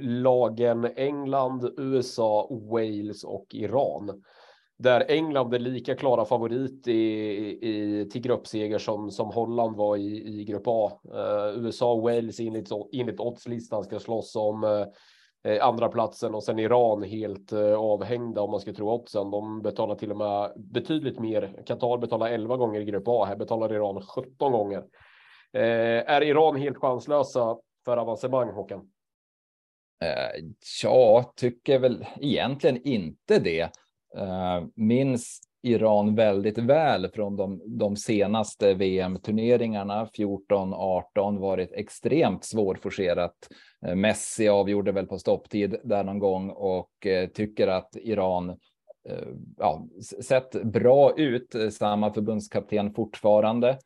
lagen 0.02 0.88
England, 0.96 1.74
USA, 1.78 2.48
Wales 2.52 3.24
och 3.24 3.46
Iran. 3.52 4.24
Där 4.78 5.06
England 5.08 5.54
är 5.54 5.60
lika 5.60 5.96
klara 5.96 6.26
favorit 6.26 6.88
i, 6.88 7.02
i, 7.62 8.10
till 8.12 8.22
gruppseger 8.22 8.78
som, 8.78 9.12
som 9.12 9.28
Holland 9.28 9.76
var 9.76 9.98
i, 9.98 10.42
i 10.42 10.44
grupp 10.46 10.64
A. 10.66 10.92
Eh, 11.14 11.58
uh, 11.58 11.66
USA 11.66 11.94
och 11.94 12.02
Wales 12.02 12.40
enligt, 12.40 12.70
enligt 12.94 13.20
oddslistan 13.20 13.84
ska 13.84 14.00
slåss 14.00 14.36
om 14.36 14.64
uh, 14.64 14.86
eh, 15.44 15.66
andra 15.66 15.90
platsen 15.90 16.36
och 16.36 16.44
sen 16.44 16.60
Iran 16.60 17.04
helt 17.04 17.52
eh, 17.52 17.74
avhängda 17.74 18.42
om 18.42 18.52
man 18.52 18.60
ska 18.60 18.74
tro 18.74 18.90
oddsen. 18.90 19.32
De 19.32 19.62
betalar 19.62 19.96
till 19.96 20.12
och 20.12 20.18
med 20.18 20.52
betydligt 20.56 21.20
mer. 21.20 21.64
Qatar 21.66 21.98
betalar 21.98 22.28
11 22.30 22.58
gånger 22.58 22.80
i 22.82 22.86
grupp 22.86 23.08
A. 23.08 23.26
Här 23.26 23.36
betalar 23.36 23.74
Iran 23.74 24.02
17 24.02 24.52
gånger. 24.52 24.84
Eh, 25.54 26.12
är 26.12 26.22
Iran 26.24 26.56
helt 26.56 26.78
chanslösa 26.78 27.58
för 27.86 27.98
avancemang 27.98 28.52
Håkan? 28.52 28.92
Jag 30.00 30.54
ja, 30.84 31.34
tycker 31.36 31.80
väl 31.80 32.06
egentligen 32.20 32.82
inte 32.88 33.40
det. 33.40 33.62
Eh, 34.18 34.64
Minst 34.76 35.51
Iran 35.64 36.16
väldigt 36.16 36.58
väl 36.58 37.10
från 37.14 37.36
de, 37.36 37.62
de 37.66 37.96
senaste 37.96 38.74
VM-turneringarna. 38.74 40.10
14, 40.16 40.74
18 40.74 41.40
varit 41.40 41.72
extremt 41.74 42.46
svårforcerat. 42.46 43.36
Eh, 43.86 43.96
Messi 43.96 44.48
avgjorde 44.48 44.92
väl 44.92 45.08
på 45.08 45.20
stopptid 45.20 45.76
där 45.84 46.04
någon 46.04 46.20
gång 46.20 46.50
och 46.50 47.08
eh, 47.08 47.30
tycker 47.30 47.68
att 47.68 47.96
Iran 47.96 48.50
eh, 49.10 49.28
ja, 49.58 49.88
sett 50.22 50.64
bra 50.64 51.14
ut. 51.18 51.56
Samma 51.72 52.14
förbundskapten 52.14 52.94
fortfarande. 52.94 53.78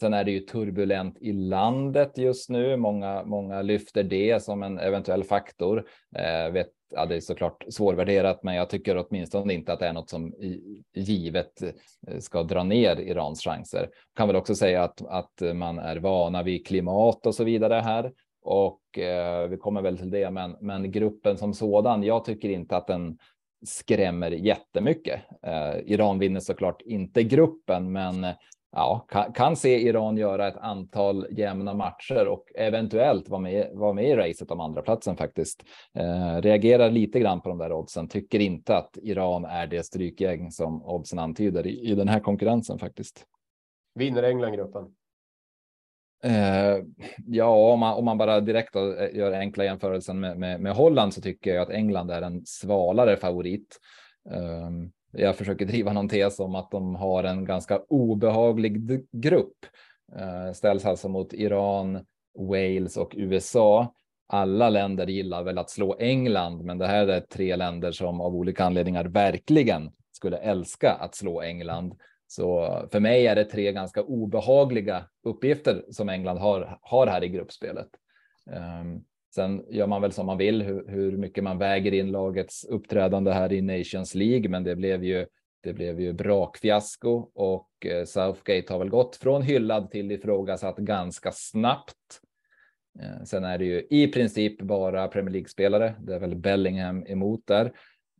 Sen 0.00 0.14
är 0.14 0.24
det 0.24 0.30
ju 0.30 0.40
turbulent 0.40 1.18
i 1.20 1.32
landet 1.32 2.18
just 2.18 2.50
nu. 2.50 2.76
Många, 2.76 3.24
många 3.24 3.62
lyfter 3.62 4.02
det 4.02 4.42
som 4.42 4.62
en 4.62 4.78
eventuell 4.78 5.24
faktor. 5.24 5.86
Eh, 6.16 6.52
vet, 6.52 6.68
ja, 6.90 7.06
det 7.06 7.16
är 7.16 7.20
såklart 7.20 7.64
svårvärderat, 7.68 8.42
men 8.42 8.54
jag 8.54 8.70
tycker 8.70 9.06
åtminstone 9.06 9.54
inte 9.54 9.72
att 9.72 9.80
det 9.80 9.86
är 9.86 9.92
något 9.92 10.10
som 10.10 10.34
givet 10.94 11.62
eh, 11.62 12.18
ska 12.18 12.42
dra 12.42 12.62
ner 12.62 13.00
Irans 13.00 13.42
chanser. 13.42 13.88
Kan 14.16 14.28
väl 14.28 14.36
också 14.36 14.54
säga 14.54 14.82
att, 14.82 15.02
att 15.06 15.54
man 15.54 15.78
är 15.78 15.96
vana 15.96 16.42
vid 16.42 16.66
klimat 16.66 17.26
och 17.26 17.34
så 17.34 17.44
vidare 17.44 17.74
här 17.74 18.12
och 18.46 18.98
eh, 18.98 19.48
vi 19.48 19.56
kommer 19.56 19.82
väl 19.82 19.98
till 19.98 20.10
det. 20.10 20.30
Men, 20.30 20.56
men 20.60 20.90
gruppen 20.90 21.36
som 21.36 21.54
sådan, 21.54 22.02
jag 22.02 22.24
tycker 22.24 22.48
inte 22.48 22.76
att 22.76 22.86
den 22.86 23.18
skrämmer 23.66 24.30
jättemycket. 24.30 25.20
Eh, 25.42 25.76
Iran 25.84 26.18
vinner 26.18 26.40
såklart 26.40 26.82
inte 26.82 27.22
gruppen, 27.22 27.92
men 27.92 28.26
ja, 28.76 29.06
kan, 29.08 29.32
kan, 29.32 29.56
se 29.56 29.78
Iran 29.80 30.16
göra 30.16 30.48
ett 30.48 30.56
antal 30.56 31.26
jämna 31.30 31.74
matcher 31.74 32.28
och 32.28 32.44
eventuellt 32.54 33.28
vara 33.28 33.40
med, 33.40 33.70
vara 33.72 33.92
med 33.92 34.04
i 34.04 34.16
racet 34.16 34.50
om 34.50 34.60
andra 34.60 34.82
platsen 34.82 35.16
faktiskt. 35.16 35.64
Eh, 35.94 36.42
reagerar 36.42 36.90
lite 36.90 37.20
grann 37.20 37.40
på 37.40 37.48
de 37.48 37.58
där 37.58 37.72
oddsen, 37.72 38.08
tycker 38.08 38.38
inte 38.38 38.76
att 38.76 38.98
Iran 39.02 39.44
är 39.44 39.66
det 39.66 39.86
strykgäng 39.86 40.50
som 40.50 40.82
oddsen 40.82 41.18
antyder 41.18 41.66
i, 41.66 41.90
i 41.90 41.94
den 41.94 42.08
här 42.08 42.20
konkurrensen 42.20 42.78
faktiskt. 42.78 43.24
Vinner 43.94 44.22
England 44.22 44.52
gruppen? 44.52 44.84
Eh, 46.24 46.84
ja, 47.26 47.72
om 47.72 47.80
man, 47.80 47.94
om 47.94 48.04
man 48.04 48.18
bara 48.18 48.40
direkt 48.40 48.74
gör 49.12 49.32
enkla 49.32 49.64
jämförelsen 49.64 50.20
med, 50.20 50.38
med, 50.38 50.60
med, 50.60 50.72
Holland 50.72 51.14
så 51.14 51.20
tycker 51.20 51.54
jag 51.54 51.62
att 51.62 51.70
England 51.70 52.10
är 52.10 52.22
en 52.22 52.46
svalare 52.46 53.16
favorit. 53.16 53.78
Eh, 54.30 54.70
jag 55.16 55.36
försöker 55.36 55.66
driva 55.66 55.92
någon 55.92 56.08
tes 56.08 56.40
om 56.40 56.54
att 56.54 56.70
de 56.70 56.94
har 56.94 57.24
en 57.24 57.44
ganska 57.44 57.78
obehaglig 57.88 59.06
grupp. 59.12 59.66
Eh, 60.18 60.52
ställs 60.52 60.84
alltså 60.84 61.08
mot 61.08 61.32
Iran, 61.32 62.04
Wales 62.38 62.96
och 62.96 63.14
USA. 63.16 63.94
Alla 64.28 64.70
länder 64.70 65.06
gillar 65.06 65.42
väl 65.42 65.58
att 65.58 65.70
slå 65.70 65.96
England, 65.98 66.64
men 66.64 66.78
det 66.78 66.86
här 66.86 67.08
är 67.08 67.20
tre 67.20 67.56
länder 67.56 67.92
som 67.92 68.20
av 68.20 68.34
olika 68.34 68.64
anledningar 68.64 69.04
verkligen 69.04 69.90
skulle 70.12 70.36
älska 70.36 70.92
att 70.92 71.14
slå 71.14 71.42
England. 71.42 71.94
Så 72.26 72.80
för 72.92 73.00
mig 73.00 73.26
är 73.26 73.34
det 73.34 73.44
tre 73.44 73.72
ganska 73.72 74.02
obehagliga 74.02 75.04
uppgifter 75.22 75.84
som 75.90 76.08
England 76.08 76.38
har, 76.38 76.78
har 76.82 77.06
här 77.06 77.24
i 77.24 77.28
gruppspelet. 77.28 77.88
Um, 78.80 79.04
sen 79.36 79.64
gör 79.70 79.86
man 79.86 80.02
väl 80.02 80.12
som 80.12 80.26
man 80.26 80.38
vill 80.38 80.62
hur, 80.62 80.88
hur, 80.88 81.16
mycket 81.16 81.44
man 81.44 81.58
väger 81.58 81.94
in 81.94 82.12
lagets 82.12 82.64
uppträdande 82.64 83.32
här 83.32 83.52
i 83.52 83.62
Nations 83.62 84.14
League, 84.14 84.48
men 84.48 84.64
det 84.64 84.76
blev 84.76 85.04
ju 85.04 85.26
det 85.62 85.72
blev 85.72 86.00
ju 86.00 86.12
brakfiasko 86.12 87.30
och 87.34 87.70
eh, 87.86 88.04
Southgate 88.04 88.72
har 88.72 88.78
väl 88.78 88.88
gått 88.88 89.16
från 89.16 89.42
hyllad 89.42 89.90
till 89.90 90.12
ifrågasatt 90.12 90.76
ganska 90.76 91.32
snabbt. 91.32 92.20
Eh, 93.00 93.24
sen 93.24 93.44
är 93.44 93.58
det 93.58 93.64
ju 93.64 93.86
i 93.90 94.06
princip 94.06 94.62
bara 94.62 95.08
Premier 95.08 95.32
League 95.32 95.48
spelare. 95.48 95.94
Det 96.00 96.14
är 96.14 96.18
väl 96.18 96.36
Bellingham 96.36 97.06
emot 97.06 97.46
där. 97.46 97.72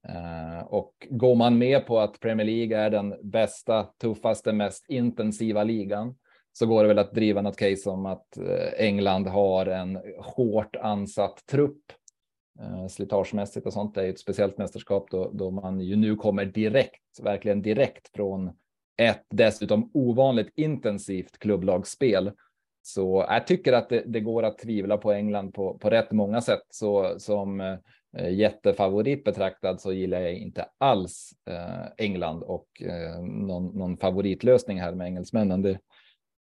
Eh, 0.08 0.66
och 0.66 1.06
går 1.10 1.34
man 1.34 1.58
med 1.58 1.86
på 1.86 2.00
att 2.00 2.20
Premier 2.20 2.46
League 2.46 2.78
är 2.78 2.90
den 2.90 3.30
bästa, 3.30 3.82
tuffaste, 3.82 4.52
mest 4.52 4.84
intensiva 4.88 5.64
ligan 5.64 6.14
så 6.58 6.66
går 6.66 6.82
det 6.82 6.88
väl 6.88 6.98
att 6.98 7.14
driva 7.14 7.42
något 7.42 7.56
case 7.56 7.90
om 7.90 8.06
att 8.06 8.38
eh, 8.38 8.86
England 8.86 9.26
har 9.26 9.66
en 9.66 9.98
hårt 10.18 10.76
ansatt 10.76 11.46
trupp 11.46 11.82
eh, 12.60 12.86
slitagemässigt 12.86 13.66
och 13.66 13.72
sånt. 13.72 13.94
Det 13.94 14.02
är 14.02 14.10
ett 14.10 14.18
speciellt 14.18 14.58
mästerskap 14.58 15.10
då, 15.10 15.30
då 15.32 15.50
man 15.50 15.80
ju 15.80 15.96
nu 15.96 16.16
kommer 16.16 16.44
direkt, 16.44 17.20
verkligen 17.22 17.62
direkt 17.62 18.08
från 18.14 18.50
ett 19.02 19.24
dessutom 19.30 19.90
ovanligt 19.94 20.52
intensivt 20.54 21.38
klubblagsspel. 21.38 22.32
Så 22.82 23.26
jag 23.28 23.46
tycker 23.46 23.72
att 23.72 23.88
det, 23.88 24.02
det, 24.06 24.20
går 24.20 24.42
att 24.42 24.58
tvivla 24.58 24.98
på 24.98 25.12
England 25.12 25.54
på, 25.54 25.78
på 25.78 25.90
rätt 25.90 26.12
många 26.12 26.40
sätt. 26.40 26.62
Så 26.70 27.18
som 27.18 27.60
eh, 27.60 28.30
jättefavorit 28.30 29.24
betraktad 29.24 29.80
så 29.80 29.92
gillar 29.92 30.20
jag 30.20 30.34
inte 30.34 30.66
alls 30.78 31.30
eh, 31.50 31.86
England 31.96 32.42
och 32.42 32.82
eh, 32.82 33.22
någon, 33.22 33.78
någon 33.78 33.96
favoritlösning 33.96 34.80
här 34.80 34.94
med 34.94 35.06
engelsmännen. 35.06 35.62
Det 35.62 35.78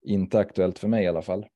inte 0.02 0.38
aktuellt 0.38 0.78
för 0.78 0.88
mig 0.88 1.04
i 1.04 1.08
alla 1.08 1.22
fall. 1.22 1.46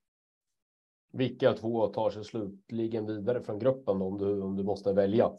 Vilka 1.12 1.52
två 1.52 1.86
tar 1.86 2.10
sig 2.10 2.24
slutligen 2.24 3.06
vidare 3.06 3.42
från 3.42 3.58
gruppen 3.58 4.02
om 4.02 4.18
du, 4.18 4.40
om 4.40 4.56
du 4.56 4.62
måste 4.62 4.92
välja? 4.92 5.32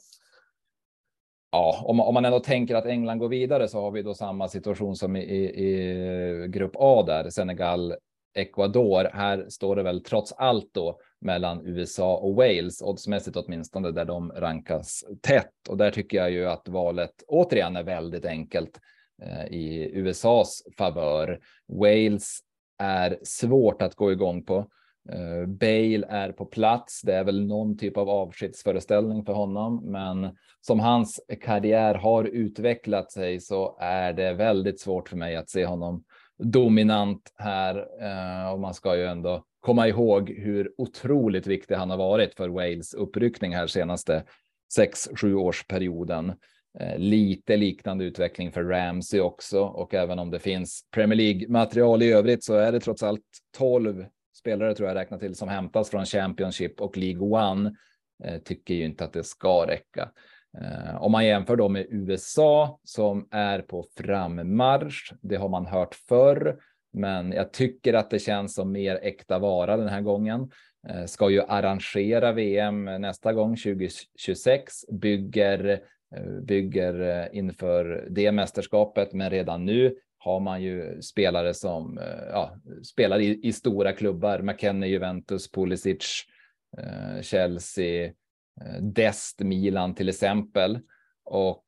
ja, 1.55 1.83
om, 1.85 1.99
om 1.99 2.13
man 2.13 2.25
ändå 2.25 2.39
tänker 2.39 2.75
att 2.75 2.85
England 2.85 3.19
går 3.19 3.29
vidare 3.29 3.67
så 3.67 3.81
har 3.81 3.91
vi 3.91 4.01
då 4.01 4.13
samma 4.13 4.47
situation 4.47 4.95
som 4.95 5.15
i, 5.15 5.19
i, 5.19 5.63
i 5.63 6.47
grupp 6.47 6.71
A 6.75 7.03
där 7.07 7.29
Senegal, 7.29 7.95
Ecuador. 8.33 9.09
Här 9.13 9.45
står 9.49 9.75
det 9.75 9.83
väl 9.83 10.03
trots 10.03 10.33
allt 10.33 10.69
då 10.73 10.99
mellan 11.21 11.67
USA 11.67 12.17
och 12.17 12.35
Wales 12.35 12.81
oddsmässigt 12.81 13.37
åtminstone 13.37 13.91
där 13.91 14.05
de 14.05 14.31
rankas 14.31 15.03
tätt 15.21 15.67
och 15.69 15.77
där 15.77 15.91
tycker 15.91 16.17
jag 16.17 16.31
ju 16.31 16.45
att 16.45 16.67
valet 16.67 17.23
återigen 17.27 17.75
är 17.75 17.83
väldigt 17.83 18.25
enkelt 18.25 18.79
eh, 19.21 19.45
i 19.45 19.91
USAs 19.93 20.63
favör. 20.77 21.39
Wales 21.67 22.39
är 22.77 23.19
svårt 23.23 23.81
att 23.81 23.95
gå 23.95 24.11
igång 24.11 24.43
på. 24.43 24.57
Uh, 25.13 25.45
Bale 25.47 26.05
är 26.09 26.31
på 26.31 26.45
plats. 26.45 27.01
Det 27.01 27.13
är 27.13 27.23
väl 27.23 27.47
någon 27.47 27.77
typ 27.77 27.97
av 27.97 28.09
avskedsföreställning 28.09 29.25
för 29.25 29.33
honom, 29.33 29.91
men 29.91 30.37
som 30.61 30.79
hans 30.79 31.21
karriär 31.41 31.95
har 31.95 32.23
utvecklat 32.23 33.11
sig 33.11 33.39
så 33.39 33.77
är 33.79 34.13
det 34.13 34.33
väldigt 34.33 34.79
svårt 34.79 35.09
för 35.09 35.17
mig 35.17 35.35
att 35.35 35.49
se 35.49 35.65
honom 35.65 36.03
dominant 36.37 37.33
här. 37.35 37.75
Uh, 37.77 38.53
och 38.53 38.59
man 38.59 38.73
ska 38.73 38.95
ju 38.95 39.05
ändå 39.05 39.43
komma 39.59 39.87
ihåg 39.87 40.29
hur 40.29 40.71
otroligt 40.77 41.47
viktig 41.47 41.75
han 41.75 41.89
har 41.89 41.97
varit 41.97 42.35
för 42.35 42.49
Wales 42.49 42.93
uppryckning 42.93 43.55
här 43.55 43.67
senaste 43.67 44.23
6-7 44.77 45.33
årsperioden. 45.33 46.33
Eh, 46.79 46.97
lite 46.97 47.57
liknande 47.57 48.05
utveckling 48.05 48.51
för 48.51 48.63
Ramsey 48.63 49.19
också 49.19 49.61
och 49.61 49.93
även 49.93 50.19
om 50.19 50.31
det 50.31 50.39
finns 50.39 50.81
Premier 50.91 51.17
League 51.17 51.47
material 51.49 52.01
i 52.01 52.11
övrigt 52.11 52.43
så 52.43 52.53
är 52.53 52.71
det 52.71 52.79
trots 52.79 53.03
allt 53.03 53.21
12 53.57 54.05
spelare 54.37 54.75
tror 54.75 54.89
jag 54.89 54.95
räknar 54.95 55.17
till 55.17 55.35
som 55.35 55.49
hämtas 55.49 55.89
från 55.89 56.05
Championship 56.05 56.81
och 56.81 56.97
League 56.97 57.21
One. 57.21 57.75
Eh, 58.23 58.37
tycker 58.37 58.73
ju 58.73 58.85
inte 58.85 59.03
att 59.05 59.13
det 59.13 59.23
ska 59.23 59.67
räcka. 59.67 60.11
Eh, 60.61 61.01
om 61.01 61.11
man 61.11 61.25
jämför 61.25 61.55
då 61.55 61.69
med 61.69 61.85
USA 61.89 62.79
som 62.83 63.27
är 63.31 63.61
på 63.61 63.85
frammarsch, 63.97 65.13
det 65.21 65.35
har 65.35 65.49
man 65.49 65.65
hört 65.65 65.95
förr, 65.95 66.57
men 66.93 67.31
jag 67.31 67.53
tycker 67.53 67.93
att 67.93 68.09
det 68.09 68.19
känns 68.19 68.55
som 68.55 68.71
mer 68.71 68.99
äkta 69.01 69.39
vara 69.39 69.77
den 69.77 69.89
här 69.89 70.01
gången. 70.01 70.51
Ska 71.05 71.29
ju 71.29 71.41
arrangera 71.41 72.31
VM 72.31 72.85
nästa 72.85 73.33
gång 73.33 73.55
2026, 73.55 74.73
bygger 74.91 75.81
Eh, 76.15 76.41
bygger 76.41 77.01
eh, 77.01 77.37
inför 77.37 78.07
det 78.09 78.31
mästerskapet, 78.31 79.13
men 79.13 79.29
redan 79.29 79.65
nu 79.65 79.95
har 80.17 80.39
man 80.39 80.63
ju 80.63 81.01
spelare 81.01 81.53
som 81.53 81.97
eh, 81.97 82.29
ja, 82.31 82.55
spelar 82.83 83.19
i, 83.19 83.39
i 83.43 83.53
stora 83.53 83.93
klubbar. 83.93 84.41
McKennie, 84.41 84.89
Juventus, 84.89 85.51
Pulisic, 85.51 86.23
Chelsea, 87.21 88.11
Dest, 88.81 89.39
Milan 89.39 89.95
till 89.95 90.09
exempel. 90.09 90.79
Och 91.25 91.65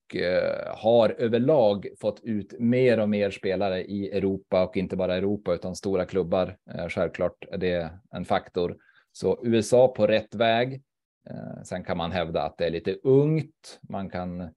har 0.67 1.09
överlag 1.09 1.87
fått 1.99 2.19
ut 2.23 2.59
mer 2.59 2.99
och 2.99 3.09
mer 3.09 3.31
spelare 3.31 3.83
i 3.83 4.09
Europa 4.11 4.63
och 4.63 4.77
inte 4.77 4.95
bara 4.95 5.15
Europa 5.15 5.53
utan 5.53 5.75
stora 5.75 6.05
klubbar. 6.05 6.57
Självklart 6.89 7.45
är 7.51 7.57
det 7.57 7.89
en 8.11 8.25
faktor. 8.25 8.77
Så 9.11 9.39
USA 9.43 9.87
på 9.87 10.07
rätt 10.07 10.35
väg. 10.35 10.81
Eh, 11.29 11.63
sen 11.63 11.83
kan 11.83 11.97
man 11.97 12.11
hävda 12.11 12.41
att 12.41 12.57
det 12.57 12.65
är 12.65 12.69
lite 12.69 12.93
ungt. 13.03 13.79
Man 13.89 14.09
kan 14.09 14.41
eh, 14.41 14.49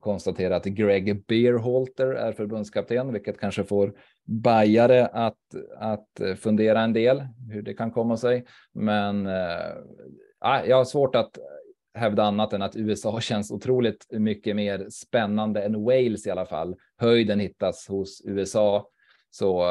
konstatera 0.00 0.56
att 0.56 0.64
Greg 0.64 1.26
Beerholter 1.26 2.06
är 2.06 2.32
förbundskapten, 2.32 3.12
vilket 3.12 3.40
kanske 3.40 3.64
får 3.64 3.94
bajare 4.24 5.06
att, 5.06 5.38
att 5.76 6.20
eh, 6.20 6.34
fundera 6.34 6.80
en 6.80 6.92
del 6.92 7.26
hur 7.50 7.62
det 7.62 7.74
kan 7.74 7.90
komma 7.90 8.16
sig. 8.16 8.44
Men 8.72 9.26
äh, 9.26 10.62
jag 10.66 10.76
har 10.76 10.84
svårt 10.84 11.14
att 11.14 11.38
hävda 11.94 12.22
annat 12.22 12.52
än 12.52 12.62
att 12.62 12.76
USA 12.76 13.20
känns 13.20 13.50
otroligt 13.50 14.06
mycket 14.10 14.56
mer 14.56 14.86
spännande 14.90 15.62
än 15.62 15.84
Wales 15.84 16.26
i 16.26 16.30
alla 16.30 16.46
fall. 16.46 16.76
Höjden 16.96 17.40
hittas 17.40 17.88
hos 17.88 18.22
USA. 18.24 18.88
Så 19.30 19.64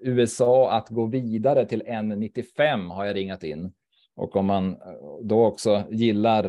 USA 0.00 0.70
att 0.72 0.88
gå 0.88 1.06
vidare 1.06 1.66
till 1.66 1.82
1,95 1.82 2.88
har 2.88 3.04
jag 3.04 3.16
ringat 3.16 3.44
in. 3.44 3.72
Och 4.16 4.36
om 4.36 4.46
man 4.46 4.76
då 5.22 5.44
också 5.44 5.84
gillar 5.90 6.44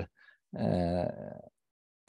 eh, 0.57 1.11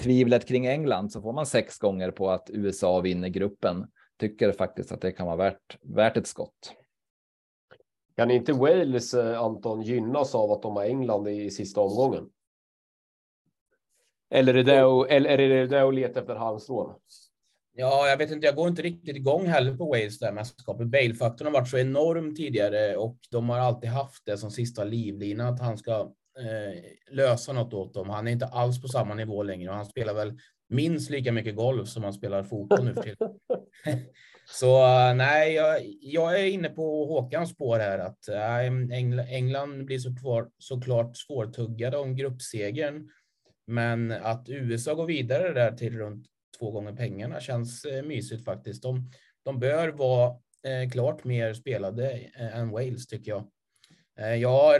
tvivlet 0.02 0.48
kring 0.48 0.66
England 0.66 1.12
så 1.12 1.22
får 1.22 1.32
man 1.32 1.46
sex 1.46 1.78
gånger 1.78 2.10
på 2.10 2.30
att 2.30 2.50
USA 2.50 3.00
vinner 3.00 3.28
gruppen. 3.28 3.86
Tycker 4.18 4.52
faktiskt 4.52 4.92
att 4.92 5.00
det 5.00 5.12
kan 5.12 5.26
vara 5.26 5.36
värt, 5.36 5.78
värt 5.82 6.16
ett 6.16 6.26
skott. 6.26 6.74
Kan 8.16 8.30
inte 8.30 8.52
Wales, 8.52 9.14
eh, 9.14 9.40
Anton, 9.40 9.82
gynnas 9.82 10.34
av 10.34 10.52
att 10.52 10.62
de 10.62 10.76
har 10.76 10.84
England 10.84 11.28
i 11.28 11.50
sista 11.50 11.80
omgången? 11.80 12.30
Eller 14.30 14.54
är 14.54 14.64
det 14.64 14.72
där, 14.72 15.06
eller 15.06 15.38
är 15.38 15.48
det 15.48 15.66
där 15.66 15.88
att 15.88 15.94
leta 15.94 16.20
efter 16.20 16.34
halmstrån? 16.34 16.94
Ja, 17.78 18.08
jag 18.08 18.16
vet 18.16 18.30
inte. 18.30 18.46
Jag 18.46 18.56
går 18.56 18.68
inte 18.68 18.82
riktigt 18.82 19.16
igång 19.16 19.46
heller 19.46 19.76
på 19.76 19.84
Wales 19.84 20.18
där 20.18 20.32
mästerskapet. 20.32 20.86
Bale-faktorn 20.86 21.46
har 21.46 21.52
varit 21.52 21.68
så 21.68 21.78
enorm 21.78 22.34
tidigare 22.34 22.96
och 22.96 23.18
de 23.30 23.48
har 23.48 23.58
alltid 23.58 23.90
haft 23.90 24.26
det 24.26 24.38
som 24.38 24.50
sista 24.50 24.84
livlina 24.84 25.48
att 25.48 25.60
han 25.60 25.78
ska 25.78 26.00
eh, 26.38 26.82
lösa 27.10 27.52
något 27.52 27.74
åt 27.74 27.94
dem. 27.94 28.10
Han 28.10 28.28
är 28.28 28.32
inte 28.32 28.46
alls 28.46 28.82
på 28.82 28.88
samma 28.88 29.14
nivå 29.14 29.42
längre 29.42 29.70
och 29.70 29.76
han 29.76 29.86
spelar 29.86 30.14
väl 30.14 30.38
minst 30.68 31.10
lika 31.10 31.32
mycket 31.32 31.56
golf 31.56 31.88
som 31.88 32.04
han 32.04 32.12
spelar 32.12 32.44
fotboll 32.44 32.84
nu 32.84 32.94
för 32.94 33.02
tiden. 33.02 33.30
Så 34.48 34.82
uh, 34.82 35.14
nej, 35.14 35.54
jag, 35.54 35.80
jag, 36.00 36.40
är 36.40 36.44
inne 36.44 36.68
på 36.68 37.06
Håkans 37.06 37.50
spår 37.50 37.78
här 37.78 37.98
att 37.98 38.28
Engl 38.92 39.18
England 39.18 39.84
blir 39.84 39.98
så 39.98 40.16
kvar, 40.16 40.48
såklart 40.58 41.16
svårtuggade 41.16 41.96
om 41.96 42.16
gruppsegern. 42.16 43.08
Men 43.66 44.12
att 44.12 44.48
USA 44.48 44.94
går 44.94 45.06
vidare 45.06 45.52
där 45.52 45.72
till 45.72 45.98
runt 45.98 46.26
två 46.58 46.70
gånger 46.70 46.92
pengarna 46.92 47.40
känns 47.40 47.84
eh, 47.84 48.02
mysigt 48.02 48.44
faktiskt. 48.44 48.82
De, 48.82 49.10
de 49.42 49.58
bör 49.58 49.88
vara 49.88 50.36
eh, 50.64 50.90
klart 50.90 51.24
mer 51.24 51.54
spelade 51.54 52.10
eh, 52.10 52.58
än 52.58 52.70
Wales 52.70 53.06
tycker 53.06 53.30
jag. 53.30 53.44
Jag 54.38 54.48
har 54.48 54.78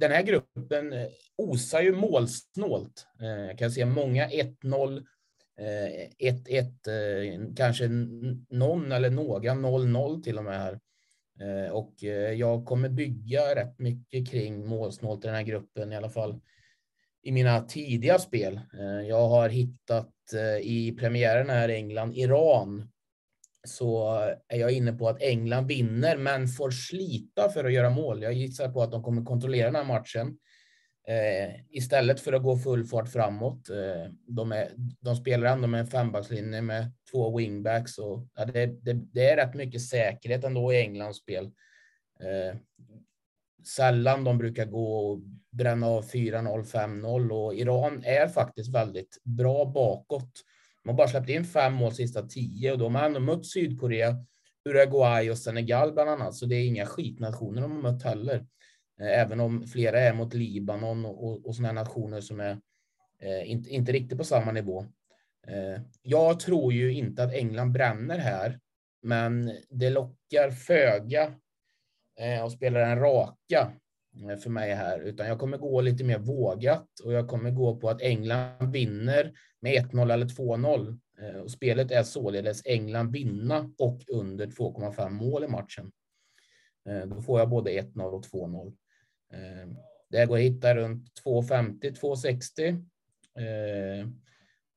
den 0.00 0.10
här 0.10 0.22
gruppen 0.22 0.94
osar 1.36 1.80
ju 1.80 1.92
målsnålt. 1.92 3.06
Jag 3.18 3.58
kan 3.58 3.70
se 3.70 3.84
många 3.84 4.28
1-0, 4.28 5.04
1-1, 6.18 7.56
kanske 7.56 7.88
någon 8.48 8.92
eller 8.92 9.10
några 9.10 9.54
0-0 9.54 10.22
till 10.22 10.38
och 10.38 10.44
med 10.44 10.58
här. 10.58 10.80
Och 11.72 12.02
jag 12.36 12.64
kommer 12.64 12.88
bygga 12.88 13.54
rätt 13.54 13.78
mycket 13.78 14.30
kring 14.30 14.66
målsnålt 14.66 15.24
i 15.24 15.26
den 15.26 15.36
här 15.36 15.42
gruppen 15.42 15.92
i 15.92 15.96
alla 15.96 16.10
fall 16.10 16.40
i 17.22 17.32
mina 17.32 17.60
tidiga 17.60 18.18
spel. 18.18 18.60
Eh, 18.78 19.08
jag 19.08 19.28
har 19.28 19.48
hittat 19.48 20.12
eh, 20.34 20.66
i 20.66 20.96
premiären 20.98 21.50
här 21.50 21.68
England-Iran 21.68 22.88
så 23.66 24.14
är 24.48 24.58
jag 24.58 24.72
inne 24.72 24.92
på 24.92 25.08
att 25.08 25.22
England 25.22 25.66
vinner, 25.66 26.16
men 26.16 26.48
får 26.48 26.70
slita 26.70 27.48
för 27.48 27.64
att 27.64 27.72
göra 27.72 27.90
mål. 27.90 28.22
Jag 28.22 28.32
gissar 28.32 28.68
på 28.68 28.82
att 28.82 28.90
de 28.90 29.02
kommer 29.02 29.24
kontrollera 29.24 29.66
den 29.66 29.74
här 29.74 29.84
matchen 29.84 30.38
eh, 31.08 31.60
istället 31.70 32.20
för 32.20 32.32
att 32.32 32.42
gå 32.42 32.58
full 32.58 32.84
fart 32.84 33.12
framåt. 33.12 33.68
De, 34.26 34.52
är, 34.52 34.72
de 35.00 35.16
spelar 35.16 35.52
ändå 35.52 35.68
med 35.68 35.80
en 35.80 35.86
fembackslinje 35.86 36.62
med 36.62 36.92
två 37.12 37.38
wingbacks 37.38 37.98
och 37.98 38.26
ja, 38.34 38.44
det, 38.44 38.66
det, 38.66 38.92
det, 38.92 39.30
är 39.30 39.36
rätt 39.36 39.54
mycket 39.54 39.82
säkerhet 39.82 40.44
ändå 40.44 40.72
i 40.72 40.80
Englands 40.80 41.18
spel. 41.18 41.50
Sällan 43.66 44.24
de 44.24 44.38
brukar 44.38 44.64
gå 44.64 45.10
och 45.10 45.20
bränna 45.58 45.86
av 45.86 46.04
4-0, 46.04 46.62
5-0 46.62 47.30
och 47.30 47.54
Iran 47.54 48.04
är 48.04 48.28
faktiskt 48.28 48.74
väldigt 48.74 49.18
bra 49.24 49.64
bakåt. 49.64 50.30
De 50.82 50.88
har 50.88 50.96
bara 50.96 51.08
släppt 51.08 51.28
in 51.28 51.44
fem 51.44 51.72
mål 51.72 51.92
sista 51.92 52.22
tio 52.22 52.72
och 52.72 52.78
de 52.78 52.94
har 52.94 53.04
ändå 53.04 53.20
mött 53.20 53.46
Sydkorea, 53.46 54.16
Uruguay 54.68 55.30
och 55.30 55.38
Senegal 55.38 55.92
bland 55.92 56.10
annat, 56.10 56.34
så 56.34 56.46
det 56.46 56.56
är 56.56 56.66
inga 56.66 56.86
skitnationer 56.86 57.62
de 57.62 57.72
har 57.72 57.92
mött 57.92 58.02
heller. 58.02 58.46
Eh, 59.00 59.20
även 59.20 59.40
om 59.40 59.66
flera 59.66 60.00
är 60.00 60.14
mot 60.14 60.34
Libanon 60.34 61.04
och, 61.04 61.46
och 61.46 61.56
sådana 61.56 61.72
nationer 61.72 62.20
som 62.20 62.40
är 62.40 62.58
eh, 63.22 63.50
inte, 63.50 63.70
inte 63.70 63.92
riktigt 63.92 64.18
på 64.18 64.24
samma 64.24 64.52
nivå. 64.52 64.86
Eh, 65.46 65.80
jag 66.02 66.40
tror 66.40 66.72
ju 66.72 66.92
inte 66.92 67.24
att 67.24 67.34
England 67.34 67.72
bränner 67.72 68.18
här, 68.18 68.60
men 69.02 69.52
det 69.70 69.90
lockar 69.90 70.50
föga 70.50 71.34
eh, 72.20 72.44
att 72.44 72.52
spela 72.52 72.78
den 72.78 72.98
raka 72.98 73.72
Eh, 74.22 74.36
för 74.36 74.50
mig 74.50 74.74
här, 74.74 75.00
utan 75.00 75.26
jag 75.26 75.38
kommer 75.38 75.58
gå 75.58 75.80
lite 75.80 76.04
mer 76.04 76.18
vågat 76.18 77.00
och 77.04 77.12
jag 77.12 77.28
kommer 77.28 77.50
gå 77.50 77.76
på 77.76 77.90
att 77.90 78.02
England 78.02 78.72
vinner 78.72 79.32
med 79.60 79.74
1-0 79.74 80.12
eller 80.12 80.26
2-0. 80.26 80.98
Eh, 81.20 81.40
och 81.40 81.50
spelet 81.50 81.90
är 81.90 82.02
således 82.02 82.62
England 82.64 83.12
vinna 83.12 83.70
och 83.78 84.00
under 84.08 84.46
2,5 84.46 85.10
mål 85.10 85.44
i 85.44 85.48
matchen. 85.48 85.92
Eh, 86.88 87.06
då 87.06 87.22
får 87.22 87.38
jag 87.38 87.48
både 87.48 87.70
1-0 87.70 88.14
och 88.14 88.24
2-0. 88.24 88.72
Det 90.10 90.26
går 90.26 90.36
att 90.36 90.42
hitta 90.42 90.74
runt 90.74 91.08
2,50, 91.24 92.00
2,60. 92.00 92.84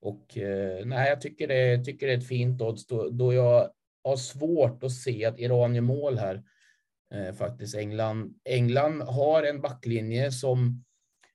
Och 0.01 0.37
nej, 0.85 1.09
jag 1.09 1.21
tycker 1.21 1.47
det, 1.47 1.85
tycker 1.85 2.07
det 2.07 2.13
är 2.13 2.17
ett 2.17 2.27
fint 2.27 2.61
odds 2.61 2.87
då, 2.87 3.09
då 3.09 3.33
jag 3.33 3.71
har 4.03 4.15
svårt 4.15 4.83
att 4.83 4.91
se 4.91 5.25
att 5.25 5.39
Iran 5.39 5.75
gör 5.75 5.81
mål 5.81 6.17
här. 6.17 6.43
Eh, 7.13 7.33
faktiskt 7.33 7.75
England. 7.75 8.33
England 8.45 9.01
har 9.01 9.43
en 9.43 9.61
backlinje 9.61 10.31
som 10.31 10.83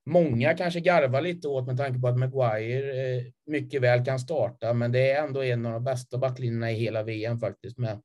många 0.07 0.55
kanske 0.55 0.81
garvar 0.81 1.21
lite 1.21 1.49
åt 1.49 1.67
med 1.67 1.77
tanke 1.77 2.01
på 2.01 2.09
att 2.09 2.19
Maguire 2.19 3.17
eh, 3.17 3.23
mycket 3.47 3.83
väl 3.83 4.05
kan 4.05 4.19
starta, 4.19 4.73
men 4.73 4.93
det 4.93 5.11
är 5.11 5.25
ändå 5.25 5.43
en 5.43 5.67
av 5.67 5.73
de 5.73 5.85
bästa 5.85 6.19
backlinjerna 6.19 6.73
i 6.73 6.75
hela 6.75 7.03
VM 7.03 7.41
faktiskt 7.41 7.79
med 7.79 8.03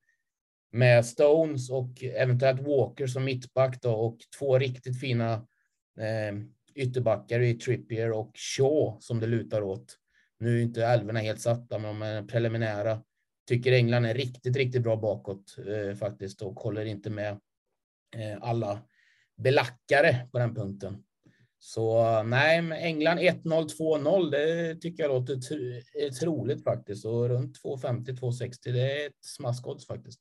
med 0.74 1.06
Stones 1.06 1.70
och 1.70 2.02
eventuellt 2.02 2.60
Walker 2.60 3.06
som 3.06 3.24
mittback 3.24 3.82
då, 3.82 3.92
och 3.92 4.18
två 4.38 4.58
riktigt 4.58 5.00
fina 5.00 5.32
eh, 5.98 6.38
ytterbackar 6.74 7.40
i 7.40 7.54
Trippier 7.54 8.12
och 8.12 8.32
Shaw 8.34 8.96
som 9.00 9.20
det 9.20 9.26
lutar 9.26 9.62
åt. 9.62 9.98
Nu 10.38 10.58
är 10.58 10.62
inte 10.62 10.86
älvorna 10.86 11.20
helt 11.20 11.40
satta, 11.40 11.78
men 11.78 12.00
de 12.00 12.02
är 12.02 12.22
preliminära. 12.22 13.02
Tycker 13.48 13.72
England 13.72 14.04
är 14.04 14.14
riktigt, 14.14 14.56
riktigt 14.56 14.82
bra 14.82 14.96
bakåt 14.96 15.56
eh, 15.58 15.96
faktiskt 15.96 16.42
och 16.42 16.60
håller 16.60 16.84
inte 16.84 17.10
med 17.10 17.38
alla 18.40 18.78
belackare 19.36 20.28
på 20.32 20.38
den 20.38 20.54
punkten. 20.54 21.04
Så 21.58 22.22
nej, 22.22 22.58
England 22.72 23.18
1-0, 23.18 23.42
2-0, 23.44 24.30
det 24.30 24.74
tycker 24.74 25.02
jag 25.02 25.10
låter 25.10 25.36
tr 25.36 26.20
troligt 26.20 26.64
faktiskt. 26.64 27.06
Och 27.06 27.28
runt 27.28 27.56
2,50, 27.64 28.06
2,60, 28.06 28.56
det 28.64 29.02
är 29.02 29.06
ett 29.06 29.24
smaskodds 29.24 29.86
faktiskt. 29.86 30.20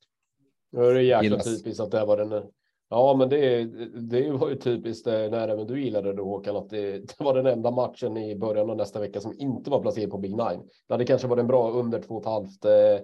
Nu 0.72 0.86
är 0.86 0.94
det 0.94 1.04
jäkla 1.04 1.40
typiskt 1.40 1.80
att 1.80 1.92
det 1.92 2.06
var 2.06 2.18
den 2.18 2.52
Ja, 2.94 3.16
men 3.18 3.30
det, 3.30 3.66
det 4.02 4.32
var 4.32 4.50
ju 4.50 4.56
typiskt 4.56 5.08
eh, 5.08 5.14
när 5.14 5.48
även 5.48 5.68
du 5.68 5.84
gillade 5.84 6.14
det 6.14 6.22
Håkan, 6.22 6.56
att 6.56 6.70
det, 6.70 7.00
det, 7.00 7.24
var 7.24 7.34
den 7.34 7.46
enda 7.46 7.72
matchen 7.72 8.18
i 8.18 8.36
början 8.36 8.70
av 8.70 8.78
nästa 8.78 9.00
vecka 9.00 9.22
som 9.22 9.40
inte 9.40 9.70
var 9.70 9.82
placerad 9.82 10.12
på 10.12 10.18
Big 10.18 10.32
Nine. 10.32 10.62
Det 10.88 10.94
hade 10.94 11.06
kanske 11.06 11.28
varit 11.28 11.40
en 11.42 11.48
bra 11.48 11.72
under 11.72 12.00
2,5 12.00 12.96
eh, 12.96 13.02